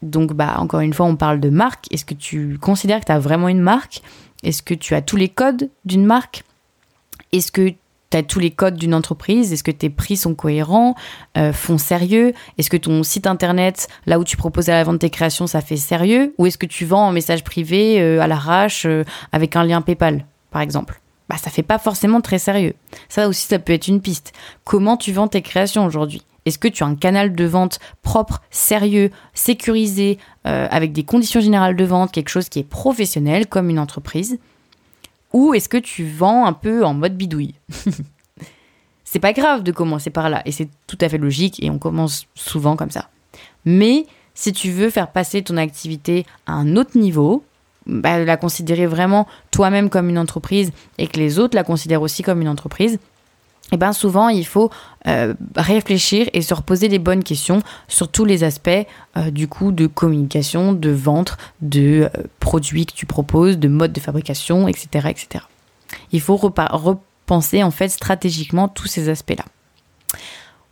Donc, 0.03 0.33
bah, 0.33 0.57
encore 0.59 0.81
une 0.81 0.93
fois, 0.93 1.07
on 1.07 1.17
parle 1.17 1.41
de 1.41 1.51
marque. 1.51 1.87
Est-ce 1.93 2.05
que 2.05 2.15
tu 2.15 2.59
considères 2.61 3.01
que 3.01 3.07
tu 3.07 3.13
as 3.13 3.19
vraiment 3.19 3.49
une 3.49 3.61
marque? 3.61 4.03
Est-ce 4.43 4.63
que 4.63 4.75
tu 4.75 4.95
as 4.95 5.03
tous 5.03 5.17
les 5.17 5.29
codes 5.29 5.71
d'une 5.85 6.05
marque? 6.05 6.45
Est-ce 7.33 7.51
que 7.51 7.75
tu 8.11 8.17
as 8.17 8.23
tous 8.23 8.39
les 8.39 8.51
codes 8.51 8.77
d'une 8.77 8.95
entreprise? 8.95 9.53
Est-ce 9.53 9.65
que 9.65 9.71
tes 9.71 9.91
prix 9.91 10.17
sont 10.17 10.35
cohérents 10.35 10.95
euh, 11.37 11.53
Font 11.53 11.79
sérieux? 11.79 12.33
Est-ce 12.57 12.71
que 12.71 12.77
ton 12.77 13.03
site 13.03 13.27
internet, 13.27 13.89
là 14.07 14.19
où 14.19 14.25
tu 14.25 14.37
proposes 14.37 14.69
à 14.69 14.75
la 14.75 14.85
vente 14.85 15.01
tes 15.01 15.11
créations, 15.11 15.47
ça 15.47 15.61
fait 15.61 15.77
sérieux? 15.77 16.35
Ou 16.39 16.47
est-ce 16.47 16.59
que 16.59 16.67
tu 16.67 16.85
vends 16.85 17.09
en 17.09 17.13
message 17.13 17.45
privé 17.45 18.01
euh, 18.01 18.21
à 18.21 18.27
l'arrache 18.27 18.87
euh, 18.87 19.05
avec 19.33 19.57
un 19.57 19.65
lien 19.65 19.83
PayPal, 19.83 20.25
par 20.51 20.63
exemple? 20.63 21.01
Bah, 21.29 21.37
ça 21.37 21.51
fait 21.51 21.63
pas 21.63 21.79
forcément 21.79 22.21
très 22.21 22.39
sérieux. 22.39 22.75
Ça 23.09 23.29
aussi, 23.29 23.47
ça 23.47 23.59
peut 23.59 23.75
être 23.75 23.89
une 23.89 24.01
piste. 24.01 24.33
Comment 24.65 24.97
tu 24.97 25.13
vends 25.13 25.29
tes 25.29 25.43
créations 25.43 25.85
aujourd'hui? 25.85 26.23
Est-ce 26.49 26.59
que 26.59 26.69
tu 26.69 26.83
as 26.83 26.87
un 26.87 26.97
canal 26.97 27.35
de 27.35 27.45
vente 27.45 27.79
propre, 28.03 28.43
sérieux, 28.51 29.11
sécurisé, 29.35 30.19
euh, 30.47 30.67
avec 30.71 30.93
des 30.93 31.05
conditions 31.05 31.41
générales 31.41 31.77
de 31.77 31.85
vente, 31.85 32.13
quelque 32.13 32.29
chose 32.29 32.49
qui 32.49 32.59
est 32.59 32.69
professionnel 32.69 33.47
comme 33.47 33.71
une 33.71 33.79
entreprise? 33.79 34.39
Ou 35.33 35.55
est-ce 35.55 35.69
que 35.69 35.77
tu 35.77 36.07
vends 36.07 36.47
un 36.47 36.53
peu 36.53 36.85
en 36.85 36.95
mode 36.95 37.17
bidouille? 37.17 37.55
C'est 39.05 39.21
pas 39.21 39.33
grave 39.33 39.63
de 39.63 39.73
commencer 39.73 40.11
par 40.11 40.29
là 40.29 40.43
et 40.45 40.53
c'est 40.53 40.69
tout 40.87 40.99
à 41.01 41.09
fait 41.09 41.17
logique 41.17 41.63
et 41.63 41.71
on 41.71 41.79
commence 41.79 42.27
souvent 42.35 42.77
comme 42.77 42.91
ça. 42.91 43.09
Mais 43.65 44.05
si 44.35 44.53
tu 44.53 44.71
veux 44.71 44.91
faire 44.91 45.11
passer 45.11 45.41
ton 45.41 45.57
activité 45.57 46.27
à 46.47 46.53
un 46.53 46.77
autre 46.77 46.99
niveau, 46.99 47.43
bah, 47.87 48.23
la 48.23 48.37
considérer 48.37 48.87
vraiment 48.87 49.27
toi-même 49.51 49.89
comme 49.89 50.11
une 50.11 50.19
entreprise 50.19 50.73
et 50.99 51.07
que 51.07 51.19
les 51.19 51.39
autres 51.39 51.57
la 51.57 51.65
considèrent 51.65 52.03
aussi 52.03 52.23
comme 52.23 52.43
une 52.43 52.51
entreprise, 52.51 52.99
et 53.71 53.75
eh 53.75 53.77
bien 53.77 53.93
souvent 53.93 54.31
il 54.31 54.47
faut 54.47 54.71
euh, 55.07 55.35
réfléchir 55.55 56.31
et 56.33 56.41
se 56.41 56.55
reposer 56.55 56.89
les 56.89 56.99
bonnes 56.99 57.23
questions 57.23 57.63
sur 57.87 58.09
tous 58.09 58.25
les 58.25 58.43
aspects 58.43 58.71
euh, 59.19 59.31
du 59.31 59.47
coup 59.47 59.73
de 59.73 59.87
communication, 59.87 60.73
de 60.73 60.89
vente, 60.89 61.37
de 61.61 62.09
euh, 62.17 62.23
produits 62.41 62.87
que 62.87 62.95
tu 62.95 63.05
proposes, 63.05 63.59
de 63.59 63.69
mode 63.69 63.93
de 63.93 64.01
fabrication, 64.01 64.69
etc. 64.69 65.09
etc. 65.11 65.45
Il 66.13 66.23
faut 66.23 66.37
repenser 66.37 67.63
en 67.63 67.71
fait 67.71 67.91
stratégiquement 67.91 68.69
tous 68.69 68.87
ces 68.87 69.11
aspects-là. 69.11 69.45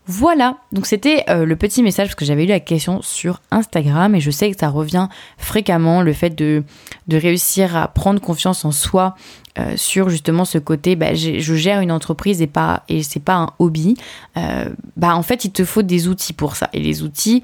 Voilà, 0.07 0.59
donc 0.71 0.87
c'était 0.87 1.25
le 1.29 1.57
petit 1.57 1.83
message 1.83 2.07
parce 2.07 2.15
que 2.15 2.25
j'avais 2.25 2.45
eu 2.45 2.47
la 2.47 2.61
question 2.61 3.03
sur 3.03 3.41
Instagram 3.51 4.15
et 4.15 4.21
je 4.21 4.31
sais 4.31 4.51
que 4.53 4.57
ça 4.57 4.69
revient 4.69 5.09
fréquemment, 5.37 6.01
le 6.01 6.13
fait 6.13 6.31
de, 6.31 6.63
de 7.09 7.17
réussir 7.17 7.77
à 7.77 7.89
prendre 7.89 8.21
confiance 8.21 8.65
en 8.65 8.71
soi 8.71 9.17
euh, 9.59 9.73
sur 9.77 10.11
justement 10.11 10.45
ce 10.45 10.59
côté, 10.59 10.97
bah, 10.97 11.15
je 11.15 11.55
gère 11.55 11.81
une 11.81 11.93
entreprise 11.93 12.43
et 12.43 12.47
pas 12.47 12.83
et 12.89 13.03
c'est 13.03 13.21
pas 13.21 13.37
un 13.37 13.51
hobby. 13.59 13.97
Euh, 14.37 14.69
bah 14.97 15.17
en 15.17 15.23
fait, 15.23 15.45
il 15.47 15.53
te 15.53 15.65
faut 15.65 15.83
des 15.83 16.09
outils 16.09 16.35
pour 16.35 16.57
ça. 16.57 16.69
Et 16.75 16.81
les 16.81 17.03
outils, 17.03 17.43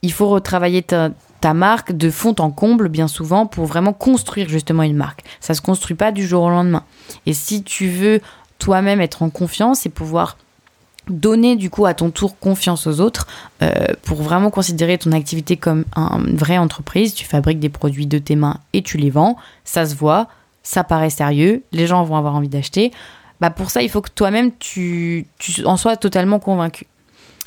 il 0.00 0.12
faut 0.12 0.28
retravailler 0.28 0.82
ta, 0.82 1.10
marque 1.52 1.92
de 1.92 2.08
fond 2.08 2.34
en 2.38 2.50
comble 2.50 2.88
bien 2.88 3.06
souvent 3.06 3.44
pour 3.44 3.66
vraiment 3.66 3.92
construire 3.92 4.48
justement 4.48 4.82
une 4.82 4.96
marque. 4.96 5.22
Ça 5.40 5.52
se 5.52 5.60
construit 5.60 5.94
pas 5.94 6.10
du 6.10 6.26
jour 6.26 6.44
au 6.44 6.48
lendemain. 6.48 6.84
Et 7.26 7.34
si 7.34 7.62
tu 7.62 7.88
veux 7.88 8.22
toi-même 8.58 9.02
être 9.02 9.22
en 9.22 9.28
confiance 9.28 9.84
et 9.84 9.90
pouvoir 9.90 10.38
donner 11.08 11.56
du 11.56 11.70
coup 11.70 11.86
à 11.86 11.94
ton 11.94 12.10
tour 12.10 12.38
confiance 12.38 12.86
aux 12.86 13.00
autres 13.00 13.26
euh, 13.62 13.86
pour 14.02 14.22
vraiment 14.22 14.50
considérer 14.50 14.98
ton 14.98 15.12
activité 15.12 15.56
comme 15.56 15.84
une 15.96 16.36
vraie 16.36 16.58
entreprise. 16.58 17.14
Tu 17.14 17.24
fabriques 17.24 17.60
des 17.60 17.68
produits 17.68 18.06
de 18.06 18.18
tes 18.18 18.36
mains 18.36 18.58
et 18.72 18.82
tu 18.82 18.96
les 18.96 19.10
vends, 19.10 19.36
ça 19.64 19.86
se 19.86 19.94
voit, 19.94 20.28
ça 20.62 20.84
paraît 20.84 21.10
sérieux, 21.10 21.62
les 21.72 21.86
gens 21.86 22.02
vont 22.04 22.16
avoir 22.16 22.34
envie 22.34 22.48
d'acheter. 22.48 22.90
Bah 23.40 23.50
pour 23.50 23.70
ça, 23.70 23.82
il 23.82 23.90
faut 23.90 24.00
que 24.00 24.10
toi-même 24.14 24.50
tu, 24.58 25.26
en 25.64 25.76
sois 25.76 25.96
totalement 25.96 26.38
convaincu. 26.38 26.86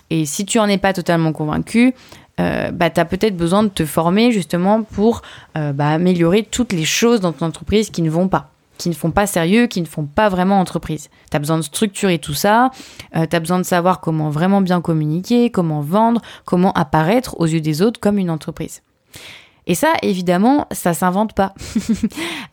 Et 0.09 0.25
si 0.25 0.45
tu 0.45 0.59
en 0.59 0.67
es 0.67 0.77
pas 0.77 0.93
totalement 0.93 1.33
convaincu, 1.33 1.93
euh, 2.39 2.71
bah, 2.71 2.89
tu 2.89 2.99
as 2.99 3.05
peut-être 3.05 3.35
besoin 3.35 3.63
de 3.63 3.69
te 3.69 3.85
former 3.85 4.31
justement 4.31 4.83
pour 4.83 5.21
euh, 5.57 5.73
bah, 5.73 5.89
améliorer 5.89 6.43
toutes 6.43 6.71
les 6.71 6.85
choses 6.85 7.19
dans 7.19 7.33
ton 7.33 7.47
entreprise 7.47 7.89
qui 7.89 8.01
ne 8.01 8.09
vont 8.09 8.27
pas, 8.27 8.51
qui 8.77 8.89
ne 8.89 8.93
font 8.93 9.11
pas 9.11 9.27
sérieux, 9.27 9.67
qui 9.67 9.81
ne 9.81 9.87
font 9.87 10.05
pas 10.05 10.29
vraiment 10.29 10.59
entreprise. 10.59 11.09
Tu 11.31 11.37
as 11.37 11.39
besoin 11.39 11.57
de 11.57 11.63
structurer 11.63 12.19
tout 12.19 12.33
ça, 12.33 12.71
euh, 13.15 13.25
tu 13.29 13.35
as 13.35 13.39
besoin 13.39 13.57
de 13.57 13.63
savoir 13.63 13.99
comment 13.99 14.29
vraiment 14.29 14.61
bien 14.61 14.81
communiquer, 14.81 15.49
comment 15.49 15.81
vendre, 15.81 16.21
comment 16.45 16.71
apparaître 16.73 17.39
aux 17.39 17.45
yeux 17.45 17.61
des 17.61 17.81
autres 17.81 17.99
comme 17.99 18.17
une 18.17 18.29
entreprise. 18.29 18.81
Et 19.67 19.75
ça, 19.75 19.93
évidemment, 20.01 20.65
ça 20.71 20.93
s'invente 20.93 21.33
pas. 21.33 21.53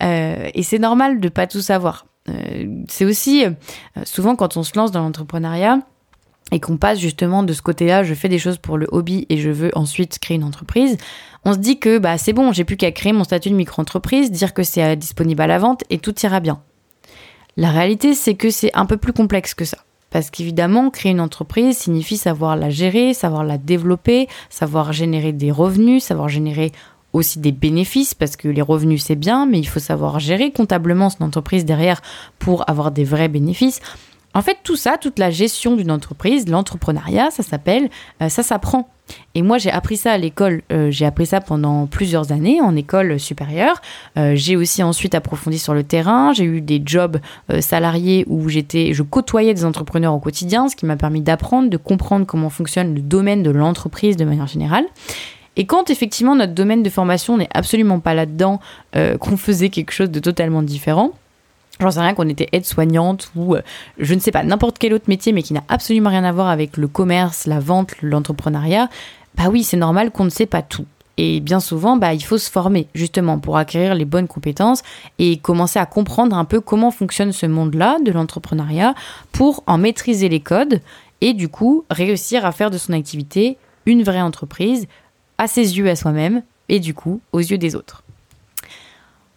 Euh, 0.03 0.51
et 0.53 0.65
c'est 0.65 0.81
normal 0.81 1.21
de 1.21 1.29
pas 1.29 1.47
tout 1.47 1.61
savoir. 1.61 2.05
Euh, 2.29 2.83
c'est 2.89 3.05
aussi 3.05 3.47
euh, 3.47 3.53
souvent 4.03 4.35
quand 4.35 4.57
on 4.57 4.63
se 4.63 4.77
lance 4.77 4.91
dans 4.91 5.01
l'entrepreneuriat 5.01 5.79
et 6.55 6.61
qu'on 6.61 6.77
passe 6.77 7.01
justement 7.01 7.43
de 7.43 7.53
ce 7.53 7.63
côté-là, 7.63 8.05
je 8.05 8.15
fais 8.15 8.29
des 8.29 8.39
choses 8.39 8.59
pour 8.59 8.79
le 8.79 8.87
hobby 8.93 9.27
et 9.29 9.39
je 9.39 9.51
veux 9.51 9.73
ensuite 9.75 10.21
créer 10.21 10.37
une 10.37 10.45
entreprise, 10.45 10.97
on 11.45 11.53
se 11.53 11.59
dit 11.59 11.81
que 11.81 11.99
bah 11.99 12.17
c'est 12.17 12.33
bon, 12.33 12.53
j'ai 12.53 12.63
plus 12.63 12.77
qu'à 12.77 12.93
créer 12.93 13.13
mon 13.13 13.25
statut 13.25 13.51
de 13.51 13.57
micro-entreprise, 13.57 14.31
dire 14.31 14.55
que 14.55 14.63
c'est 14.63 14.95
disponible 14.95 15.43
à 15.43 15.49
la 15.49 15.59
vente 15.59 15.83
et 15.91 15.99
tout 15.99 16.15
ira 16.23 16.39
bien. 16.39 16.61
La 17.57 17.71
réalité, 17.71 18.15
c'est 18.15 18.35
que 18.35 18.51
c'est 18.51 18.71
un 18.75 18.87
peu 18.87 18.97
plus 18.97 19.13
complexe 19.13 19.53
que 19.55 19.65
ça. 19.65 19.79
Parce 20.11 20.31
qu'évidemment, 20.31 20.91
créer 20.91 21.11
une 21.11 21.21
entreprise 21.21 21.77
signifie 21.77 22.17
savoir 22.17 22.55
la 22.55 22.71
gérer, 22.71 23.15
savoir 23.15 23.43
la 23.43 23.59
développer, 23.59 24.29
savoir 24.49 24.93
générer 24.93 25.33
des 25.33 25.51
revenus, 25.51 26.05
savoir 26.05 26.29
générer 26.29 26.71
aussi 27.13 27.41
des 27.41 27.53
bénéfices 27.53 28.15
parce 28.15 28.37
que 28.37 28.47
les 28.47 28.63
revenus 28.63 29.03
c'est 29.03 29.17
bien, 29.17 29.45
mais 29.45 29.59
il 29.59 29.67
faut 29.67 29.81
savoir 29.81 30.21
gérer 30.21 30.53
comptablement 30.53 31.11
son 31.11 31.25
entreprise 31.25 31.65
derrière 31.65 32.01
pour 32.39 32.69
avoir 32.71 32.93
des 32.93 33.05
vrais 33.05 33.29
bénéfices. 33.29 33.81
En 34.35 34.43
fait, 34.43 34.59
tout 34.65 34.75
ça, 34.75 34.99
toute 35.01 35.21
la 35.21 35.31
gestion 35.31 35.77
d'une 35.77 35.93
entreprise, 35.93 36.49
l'entrepreneuriat, 36.49 37.31
ça 37.31 37.45
s'appelle, 37.45 37.89
euh, 38.21 38.29
ça 38.29 38.43
s'apprend. 38.43 38.89
Et 39.37 39.43
moi, 39.43 39.59
j'ai 39.59 39.71
appris 39.71 39.97
ça 39.97 40.13
à 40.13 40.19
l'école. 40.19 40.63
Euh, 40.73 40.91
j'ai 40.91 41.07
appris 41.07 41.27
ça 41.27 41.41
pendant 41.41 41.87
plusieurs 41.87 42.33
années 42.33 42.61
en 42.61 42.75
école 42.75 43.21
supérieure. 43.21 43.81
Euh, 44.19 44.33
j'ai 44.35 44.57
aussi 44.57 44.83
ensuite 44.83 45.15
approfondi 45.15 45.59
sur 45.59 45.73
le 45.73 45.85
terrain. 45.85 46.33
J'ai 46.33 46.45
eu 46.45 46.61
des 46.61 46.83
jobs 46.85 47.19
salariés 47.61 48.25
où 48.29 48.49
j'étais, 48.49 48.93
je 48.93 49.03
côtoyais 49.03 49.55
des 49.55 49.65
entrepreneurs 49.65 50.15
au 50.15 50.19
quotidien, 50.19 50.69
ce 50.69 50.75
qui 50.75 50.87
m'a 50.87 50.97
permis 50.97 51.21
d'apprendre, 51.21 51.71
de 51.71 51.77
comprendre 51.77 52.27
comment 52.27 52.51
fonctionne 52.51 52.95
le 52.95 53.03
domaine 53.03 53.43
de 53.43 53.51
l'entreprise 53.51 54.17
de 54.17 54.25
manière 54.25 54.47
générale. 54.49 54.85
Et 55.57 55.67
quand 55.67 55.91
effectivement 55.91 56.35
notre 56.35 56.55
domaine 56.55 56.83
de 56.83 56.91
formation 56.91 57.37
n'est 57.37 57.49
absolument 57.55 58.01
pas 58.01 58.15
là-dedans, 58.15 58.59
qu'on 59.21 59.37
faisait 59.37 59.69
quelque 59.69 59.93
chose 59.93 60.11
de 60.11 60.19
totalement 60.19 60.63
différent, 60.63 61.13
J'en 61.81 61.91
sais 61.91 62.01
rien 62.01 62.15
qu'on 62.15 62.29
était 62.29 62.49
aide-soignante 62.53 63.31
ou 63.35 63.57
euh, 63.57 63.63
je 63.99 64.15
ne 64.15 64.21
sais 64.21 64.31
pas, 64.31 64.45
n'importe 64.45 64.79
quel 64.79 64.95
autre 64.95 65.07
métier 65.09 65.33
mais 65.33 65.43
qui 65.43 65.53
n'a 65.53 65.65
absolument 65.69 66.11
rien 66.11 66.25
à 66.25 66.33
voir 66.33 66.49
avec 66.49 66.77
le 66.77 66.87
commerce, 66.87 67.47
la 67.47 67.59
vente, 67.59 67.95
l'entrepreneuriat, 68.01 68.89
bah 69.37 69.45
oui, 69.51 69.65
c'est 69.65 69.77
normal 69.77 70.11
qu'on 70.11 70.25
ne 70.25 70.31
sait 70.31 70.47
pas 70.47 70.63
tout. 70.63 70.87
Et 71.17 71.41
bien 71.41 71.61
souvent, 71.61 71.97
bah, 71.97 72.13
il 72.13 72.25
faut 72.25 72.39
se 72.39 72.51
former 72.51 72.89
justement 72.95 73.39
pour 73.39 73.57
acquérir 73.57 73.95
les 73.95 74.05
bonnes 74.05 74.27
compétences 74.27 74.83
et 75.19 75.39
commencer 75.39 75.79
à 75.79 75.87
comprendre 75.87 76.37
un 76.37 76.45
peu 76.45 76.61
comment 76.61 76.91
fonctionne 76.91 77.33
ce 77.33 77.47
monde-là 77.47 77.99
de 78.05 78.11
l'entrepreneuriat 78.11 78.95
pour 79.33 79.63
en 79.67 79.79
maîtriser 79.79 80.29
les 80.29 80.41
codes 80.41 80.81
et 81.21 81.33
du 81.33 81.49
coup 81.49 81.85
réussir 81.91 82.45
à 82.45 82.53
faire 82.53 82.71
de 82.71 82.79
son 82.79 82.93
activité 82.93 83.57
une 83.87 84.03
vraie 84.03 84.21
entreprise 84.21 84.87
à 85.39 85.47
ses 85.47 85.79
yeux 85.79 85.89
à 85.89 85.97
soi-même 85.97 86.43
et 86.69 86.81
du 86.81 86.95
coup 86.95 87.21
aux 87.33 87.41
yeux 87.41 87.59
des 87.59 87.77
autres. 87.77 88.03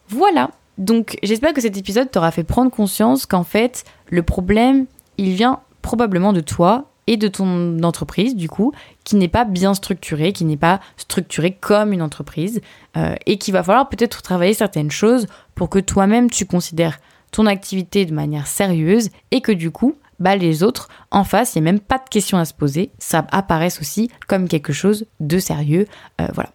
Voilà, 0.10 0.52
donc 0.78 1.18
j'espère 1.24 1.54
que 1.54 1.62
cet 1.62 1.78
épisode 1.78 2.12
t'aura 2.12 2.32
fait 2.32 2.44
prendre 2.44 2.72
conscience 2.72 3.26
qu'en 3.26 3.44
fait 3.44 3.84
le 4.10 4.24
problème 4.24 4.86
il 5.18 5.34
vient 5.34 5.60
probablement 5.82 6.34
de 6.34 6.42
toi 6.42 6.92
et 7.08 7.18
de 7.18 7.28
ton 7.28 7.82
entreprise 7.84 8.36
du 8.36 8.50
coup 8.50 8.74
qui 9.04 9.16
n'est 9.16 9.30
pas 9.30 9.46
bien 9.46 9.74
structurée, 9.74 10.34
qui 10.34 10.46
n'est 10.46 10.58
pas 10.58 10.80
structurée 10.98 11.54
comme 11.54 11.94
une 11.94 12.02
entreprise 12.02 12.62
euh, 12.98 13.16
et 13.26 13.38
qu'il 13.38 13.54
va 13.54 13.64
falloir 13.64 13.90
peut-être 13.90 14.22
travailler 14.22 14.54
certaines 14.54 14.92
choses 14.92 15.28
pour 15.56 15.70
que 15.70 15.80
toi-même 15.80 16.30
tu 16.30 16.46
considères 16.46 17.00
ton 17.32 17.46
activité 17.46 18.06
de 18.06 18.14
manière 18.14 18.48
sérieuse 18.48 19.10
et 19.32 19.42
que 19.42 19.52
du 19.52 19.72
coup 19.72 19.96
bah, 20.20 20.36
les 20.36 20.64
autres 20.64 20.90
en 21.12 21.24
face, 21.24 21.56
il 21.56 21.62
n'y 21.62 21.70
a 21.70 21.72
même 21.72 21.80
pas 21.80 22.00
de 22.00 22.10
questions 22.10 22.38
à 22.38 22.46
se 22.46 22.54
poser, 22.54 22.92
ça 22.98 23.26
apparaisse 23.32 23.80
aussi 23.80 24.10
comme 24.28 24.48
quelque 24.48 24.74
chose 24.74 25.06
de 25.20 25.38
sérieux. 25.38 25.86
Euh, 26.20 26.28
voilà. 26.34 26.50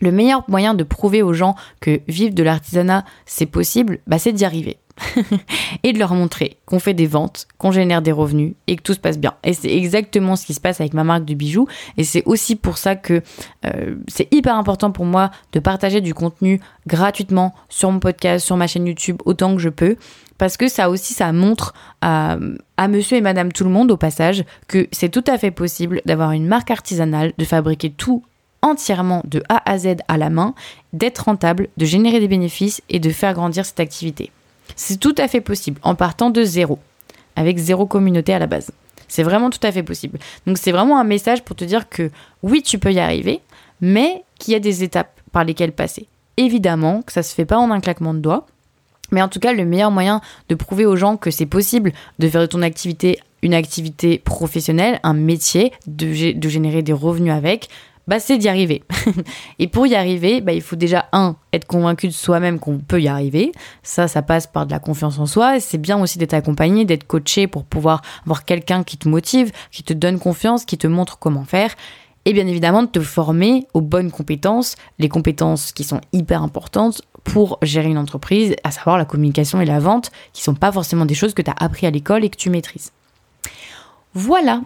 Le 0.00 0.12
meilleur 0.12 0.44
moyen 0.48 0.74
de 0.74 0.84
prouver 0.84 1.22
aux 1.22 1.32
gens 1.32 1.54
que 1.80 2.00
vivre 2.08 2.34
de 2.34 2.42
l'artisanat, 2.42 3.04
c'est 3.26 3.46
possible, 3.46 3.98
bah, 4.06 4.18
c'est 4.18 4.32
d'y 4.32 4.44
arriver. 4.44 4.78
et 5.82 5.94
de 5.94 5.98
leur 5.98 6.14
montrer 6.14 6.58
qu'on 6.66 6.78
fait 6.78 6.92
des 6.92 7.06
ventes, 7.06 7.46
qu'on 7.58 7.72
génère 7.72 8.02
des 8.02 8.12
revenus 8.12 8.54
et 8.66 8.76
que 8.76 8.82
tout 8.82 8.92
se 8.92 8.98
passe 8.98 9.18
bien. 9.18 9.34
Et 9.44 9.54
c'est 9.54 9.74
exactement 9.74 10.36
ce 10.36 10.44
qui 10.44 10.52
se 10.52 10.60
passe 10.60 10.80
avec 10.80 10.92
ma 10.94 11.04
marque 11.04 11.24
de 11.24 11.34
bijoux. 11.34 11.66
Et 11.96 12.04
c'est 12.04 12.22
aussi 12.26 12.54
pour 12.54 12.76
ça 12.76 12.96
que 12.96 13.22
euh, 13.64 13.96
c'est 14.08 14.32
hyper 14.32 14.56
important 14.56 14.90
pour 14.90 15.06
moi 15.06 15.30
de 15.52 15.60
partager 15.60 16.00
du 16.00 16.12
contenu 16.12 16.60
gratuitement 16.86 17.54
sur 17.68 17.90
mon 17.90 17.98
podcast, 17.98 18.44
sur 18.44 18.56
ma 18.56 18.66
chaîne 18.66 18.86
YouTube, 18.86 19.16
autant 19.24 19.54
que 19.54 19.60
je 19.60 19.70
peux 19.70 19.96
parce 20.40 20.56
que 20.56 20.68
ça 20.68 20.88
aussi, 20.88 21.12
ça 21.12 21.32
montre 21.32 21.74
à, 22.00 22.38
monsieur 22.88 23.18
et 23.18 23.20
madame 23.20 23.52
tout 23.52 23.62
le 23.62 23.68
monde 23.68 23.90
au 23.90 23.98
passage 23.98 24.42
que 24.68 24.88
c'est 24.90 25.10
tout 25.10 25.24
à 25.26 25.36
fait 25.36 25.50
possible 25.50 26.00
d'avoir 26.06 26.32
une 26.32 26.46
marque 26.46 26.70
artisanale, 26.70 27.34
de 27.36 27.44
fabriquer 27.44 27.90
tout 27.90 28.24
entièrement 28.62 29.22
de 29.24 29.42
A 29.48 29.70
à 29.70 29.78
Z 29.78 29.96
à 30.08 30.16
la 30.16 30.30
main, 30.30 30.54
d'être 30.92 31.24
rentable, 31.24 31.68
de 31.76 31.84
générer 31.84 32.20
des 32.20 32.28
bénéfices 32.28 32.82
et 32.88 33.00
de 33.00 33.10
faire 33.10 33.34
grandir 33.34 33.64
cette 33.64 33.80
activité. 33.80 34.30
C'est 34.76 34.98
tout 34.98 35.14
à 35.18 35.28
fait 35.28 35.40
possible 35.40 35.80
en 35.82 35.94
partant 35.94 36.30
de 36.30 36.42
zéro, 36.42 36.78
avec 37.36 37.58
zéro 37.58 37.86
communauté 37.86 38.32
à 38.32 38.38
la 38.38 38.46
base. 38.46 38.70
C'est 39.08 39.22
vraiment 39.22 39.50
tout 39.50 39.64
à 39.64 39.72
fait 39.72 39.82
possible. 39.82 40.18
Donc 40.46 40.58
c'est 40.58 40.72
vraiment 40.72 41.00
un 41.00 41.04
message 41.04 41.42
pour 41.42 41.56
te 41.56 41.64
dire 41.64 41.88
que 41.88 42.10
oui, 42.42 42.62
tu 42.62 42.78
peux 42.78 42.92
y 42.92 43.00
arriver, 43.00 43.40
mais 43.80 44.22
qu'il 44.38 44.52
y 44.52 44.56
a 44.56 44.60
des 44.60 44.84
étapes 44.84 45.20
par 45.32 45.44
lesquelles 45.44 45.72
passer. 45.72 46.06
Évidemment 46.36 47.02
que 47.02 47.12
ça 47.12 47.22
se 47.22 47.34
fait 47.34 47.44
pas 47.44 47.58
en 47.58 47.70
un 47.70 47.80
claquement 47.80 48.14
de 48.14 48.20
doigts, 48.20 48.46
mais 49.10 49.22
en 49.22 49.28
tout 49.28 49.40
cas, 49.40 49.52
le 49.52 49.64
meilleur 49.64 49.90
moyen 49.90 50.20
de 50.48 50.54
prouver 50.54 50.86
aux 50.86 50.94
gens 50.94 51.16
que 51.16 51.32
c'est 51.32 51.46
possible 51.46 51.92
de 52.20 52.28
faire 52.28 52.40
de 52.40 52.46
ton 52.46 52.62
activité 52.62 53.18
une 53.42 53.54
activité 53.54 54.18
professionnelle, 54.18 55.00
un 55.02 55.14
métier, 55.14 55.72
de, 55.86 56.32
de 56.32 56.48
générer 56.48 56.82
des 56.82 56.92
revenus 56.92 57.32
avec, 57.32 57.68
bah, 58.06 58.20
c'est 58.20 58.38
d'y 58.38 58.48
arriver. 58.48 58.82
et 59.58 59.68
pour 59.68 59.86
y 59.86 59.94
arriver, 59.94 60.40
bah, 60.40 60.52
il 60.52 60.62
faut 60.62 60.76
déjà, 60.76 61.06
un, 61.12 61.36
être 61.52 61.66
convaincu 61.66 62.08
de 62.08 62.12
soi-même 62.12 62.58
qu'on 62.58 62.78
peut 62.78 63.00
y 63.00 63.08
arriver. 63.08 63.52
Ça, 63.82 64.08
ça 64.08 64.22
passe 64.22 64.46
par 64.46 64.66
de 64.66 64.72
la 64.72 64.78
confiance 64.78 65.18
en 65.18 65.26
soi. 65.26 65.60
C'est 65.60 65.78
bien 65.78 66.00
aussi 66.00 66.18
d'être 66.18 66.34
accompagné, 66.34 66.84
d'être 66.84 67.06
coaché 67.06 67.46
pour 67.46 67.64
pouvoir 67.64 68.02
avoir 68.24 68.44
quelqu'un 68.44 68.82
qui 68.82 68.96
te 68.96 69.08
motive, 69.08 69.52
qui 69.70 69.82
te 69.82 69.92
donne 69.92 70.18
confiance, 70.18 70.64
qui 70.64 70.78
te 70.78 70.86
montre 70.86 71.18
comment 71.18 71.44
faire 71.44 71.74
et 72.24 72.32
bien 72.32 72.46
évidemment 72.46 72.82
de 72.82 72.88
te 72.88 73.00
former 73.00 73.66
aux 73.74 73.80
bonnes 73.80 74.10
compétences, 74.10 74.76
les 74.98 75.08
compétences 75.08 75.72
qui 75.72 75.84
sont 75.84 76.00
hyper 76.12 76.42
importantes 76.42 77.02
pour 77.24 77.58
gérer 77.62 77.88
une 77.88 77.98
entreprise, 77.98 78.54
à 78.64 78.70
savoir 78.70 78.98
la 78.98 79.04
communication 79.04 79.60
et 79.60 79.64
la 79.64 79.80
vente, 79.80 80.10
qui 80.32 80.42
sont 80.42 80.54
pas 80.54 80.72
forcément 80.72 81.06
des 81.06 81.14
choses 81.14 81.34
que 81.34 81.42
tu 81.42 81.50
as 81.50 81.54
appris 81.58 81.86
à 81.86 81.90
l'école 81.90 82.24
et 82.24 82.30
que 82.30 82.36
tu 82.36 82.50
maîtrises. 82.50 82.92
Voilà. 84.14 84.62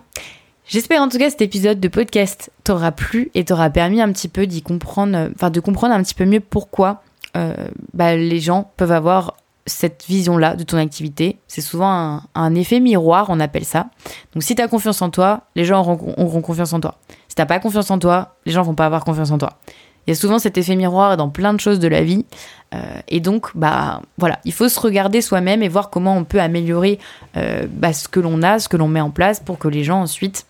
J'espère 0.66 1.02
en 1.02 1.08
tout 1.08 1.18
cas 1.18 1.28
cet 1.28 1.42
épisode 1.42 1.78
de 1.78 1.88
podcast 1.88 2.50
t'aura 2.64 2.90
plu 2.90 3.30
et 3.34 3.44
t'aura 3.44 3.68
permis 3.68 4.00
un 4.00 4.10
petit 4.12 4.28
peu 4.28 4.46
d'y 4.46 4.62
comprendre, 4.62 5.28
enfin 5.34 5.50
de 5.50 5.60
comprendre 5.60 5.94
un 5.94 6.02
petit 6.02 6.14
peu 6.14 6.24
mieux 6.24 6.40
pourquoi 6.40 7.02
euh, 7.36 7.54
bah, 7.92 8.16
les 8.16 8.40
gens 8.40 8.70
peuvent 8.78 8.92
avoir 8.92 9.36
cette 9.66 10.04
vision-là 10.08 10.56
de 10.56 10.62
ton 10.62 10.78
activité. 10.78 11.38
C'est 11.48 11.60
souvent 11.60 12.22
un, 12.34 12.54
effet 12.54 12.80
miroir, 12.80 13.26
on 13.28 13.40
appelle 13.40 13.64
ça. 13.64 13.88
Donc 14.32 14.42
si 14.42 14.54
tu 14.54 14.62
as 14.62 14.68
confiance 14.68 15.02
en 15.02 15.10
toi, 15.10 15.42
les 15.54 15.66
gens 15.66 15.80
auront, 15.80 16.40
confiance 16.40 16.72
en 16.72 16.80
toi. 16.80 16.96
Si 17.28 17.34
t'as 17.34 17.46
pas 17.46 17.58
confiance 17.58 17.90
en 17.90 17.98
toi, 17.98 18.36
les 18.46 18.52
gens 18.52 18.62
vont 18.62 18.74
pas 18.74 18.86
avoir 18.86 19.04
confiance 19.04 19.30
en 19.30 19.38
toi. 19.38 19.58
Il 20.06 20.10
y 20.10 20.12
a 20.12 20.16
souvent 20.16 20.38
cet 20.38 20.58
effet 20.58 20.76
miroir 20.76 21.16
dans 21.16 21.30
plein 21.30 21.54
de 21.54 21.60
choses 21.60 21.78
de 21.78 21.88
la 21.88 22.02
vie. 22.02 22.26
Euh, 22.74 22.82
et 23.08 23.20
donc, 23.20 23.48
bah 23.54 24.02
voilà, 24.18 24.38
il 24.44 24.52
faut 24.52 24.68
se 24.68 24.78
regarder 24.78 25.22
soi-même 25.22 25.62
et 25.62 25.68
voir 25.68 25.88
comment 25.88 26.16
on 26.16 26.24
peut 26.24 26.40
améliorer 26.40 26.98
euh, 27.36 27.66
bah, 27.70 27.94
ce 27.94 28.08
que 28.08 28.20
l'on 28.20 28.42
a, 28.42 28.58
ce 28.58 28.68
que 28.68 28.76
l'on 28.76 28.88
met 28.88 29.00
en 29.00 29.10
place 29.10 29.40
pour 29.40 29.58
que 29.58 29.68
les 29.68 29.82
gens 29.82 30.00
ensuite, 30.02 30.46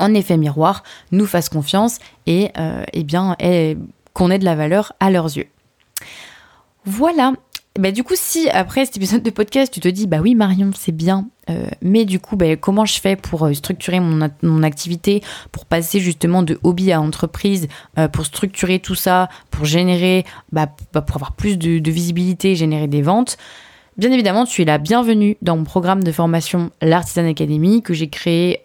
en 0.00 0.14
effet 0.14 0.36
miroir, 0.36 0.82
nous 1.12 1.26
fassent 1.26 1.48
confiance 1.48 1.98
et, 2.26 2.50
eh 2.92 3.04
bien, 3.04 3.36
qu'on 4.12 4.30
ait 4.30 4.38
de 4.38 4.44
la 4.44 4.56
valeur 4.56 4.92
à 5.00 5.10
leurs 5.10 5.36
yeux. 5.36 5.46
Voilà. 6.84 7.34
Bah, 7.78 7.92
du 7.92 8.02
coup, 8.02 8.14
si 8.16 8.50
après 8.50 8.84
cet 8.84 8.96
épisode 8.96 9.22
de 9.22 9.30
podcast, 9.30 9.72
tu 9.72 9.78
te 9.78 9.88
dis, 9.88 10.08
bah 10.08 10.18
oui, 10.20 10.34
Marion, 10.34 10.70
c'est 10.74 10.92
bien, 10.92 11.28
euh, 11.48 11.66
mais 11.82 12.04
du 12.04 12.18
coup, 12.18 12.36
bah, 12.36 12.56
comment 12.56 12.84
je 12.84 13.00
fais 13.00 13.14
pour 13.14 13.46
euh, 13.46 13.54
structurer 13.54 14.00
mon, 14.00 14.62
activité, 14.62 15.22
pour 15.52 15.66
passer 15.66 16.00
justement 16.00 16.42
de 16.42 16.58
hobby 16.64 16.90
à 16.90 17.00
entreprise, 17.00 17.68
euh, 17.96 18.08
pour 18.08 18.26
structurer 18.26 18.80
tout 18.80 18.96
ça, 18.96 19.28
pour 19.50 19.66
générer, 19.66 20.24
bah, 20.50 20.68
bah, 20.92 21.00
pour 21.00 21.16
avoir 21.16 21.32
plus 21.32 21.58
de, 21.58 21.78
de 21.78 21.90
visibilité, 21.90 22.56
générer 22.56 22.88
des 22.88 23.02
ventes? 23.02 23.38
Bien 23.96 24.10
évidemment, 24.10 24.46
tu 24.46 24.62
es 24.62 24.64
la 24.64 24.78
bienvenue 24.78 25.36
dans 25.40 25.56
mon 25.56 25.64
programme 25.64 26.02
de 26.02 26.10
formation 26.10 26.70
l'Artisan 26.82 27.26
Academy 27.26 27.82
que 27.82 27.92
j'ai 27.92 28.08
créé 28.08 28.62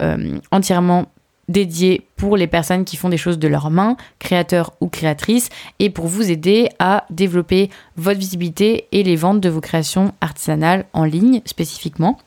entièrement 0.51 1.07
dédié 1.47 2.07
pour 2.15 2.37
les 2.37 2.47
personnes 2.47 2.85
qui 2.85 2.97
font 2.97 3.09
des 3.09 3.17
choses 3.17 3.39
de 3.39 3.47
leurs 3.47 3.69
mains, 3.69 3.97
créateurs 4.19 4.73
ou 4.81 4.87
créatrices, 4.87 5.49
et 5.79 5.89
pour 5.89 6.07
vous 6.07 6.31
aider 6.31 6.69
à 6.79 7.05
développer 7.09 7.69
votre 7.97 8.19
visibilité 8.19 8.87
et 8.91 9.03
les 9.03 9.15
ventes 9.15 9.41
de 9.41 9.49
vos 9.49 9.61
créations 9.61 10.13
artisanales 10.21 10.85
en 10.93 11.03
ligne 11.03 11.41
spécifiquement. 11.45 12.17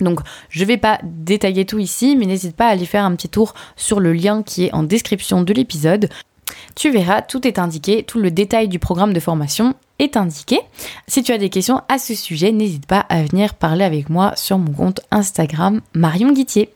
Donc 0.00 0.20
je 0.48 0.62
ne 0.62 0.66
vais 0.66 0.76
pas 0.76 0.98
détailler 1.02 1.64
tout 1.64 1.78
ici, 1.78 2.16
mais 2.16 2.26
n'hésite 2.26 2.56
pas 2.56 2.66
à 2.66 2.70
aller 2.70 2.86
faire 2.86 3.04
un 3.04 3.14
petit 3.14 3.28
tour 3.28 3.54
sur 3.76 4.00
le 4.00 4.12
lien 4.12 4.42
qui 4.42 4.64
est 4.64 4.74
en 4.74 4.82
description 4.82 5.42
de 5.42 5.52
l'épisode. 5.52 6.08
Tu 6.74 6.90
verras, 6.90 7.22
tout 7.22 7.46
est 7.46 7.58
indiqué, 7.58 8.02
tout 8.02 8.18
le 8.18 8.30
détail 8.30 8.68
du 8.68 8.78
programme 8.78 9.12
de 9.12 9.20
formation 9.20 9.74
est 9.98 10.16
indiqué. 10.16 10.60
Si 11.06 11.22
tu 11.22 11.32
as 11.32 11.38
des 11.38 11.50
questions 11.50 11.82
à 11.88 11.98
ce 11.98 12.14
sujet, 12.14 12.52
n'hésite 12.52 12.86
pas 12.86 13.00
à 13.08 13.22
venir 13.22 13.54
parler 13.54 13.84
avec 13.84 14.08
moi 14.08 14.32
sur 14.36 14.58
mon 14.58 14.72
compte 14.72 15.00
Instagram 15.10 15.80
Marion 15.94 16.32
Guitier 16.32 16.70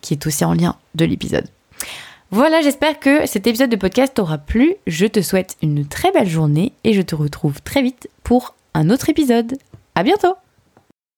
qui 0.00 0.14
est 0.14 0.26
aussi 0.26 0.44
en 0.44 0.54
lien 0.54 0.76
de 0.94 1.04
l'épisode. 1.04 1.46
Voilà, 2.30 2.60
j'espère 2.60 3.00
que 3.00 3.26
cet 3.26 3.46
épisode 3.46 3.70
de 3.70 3.76
podcast 3.76 4.14
t'aura 4.14 4.36
plu. 4.36 4.74
Je 4.86 5.06
te 5.06 5.22
souhaite 5.22 5.56
une 5.62 5.86
très 5.86 6.12
belle 6.12 6.28
journée 6.28 6.72
et 6.84 6.92
je 6.92 7.02
te 7.02 7.14
retrouve 7.14 7.62
très 7.62 7.82
vite 7.82 8.08
pour 8.22 8.54
un 8.74 8.90
autre 8.90 9.08
épisode. 9.08 9.56
À 9.94 10.02
bientôt! 10.02 10.34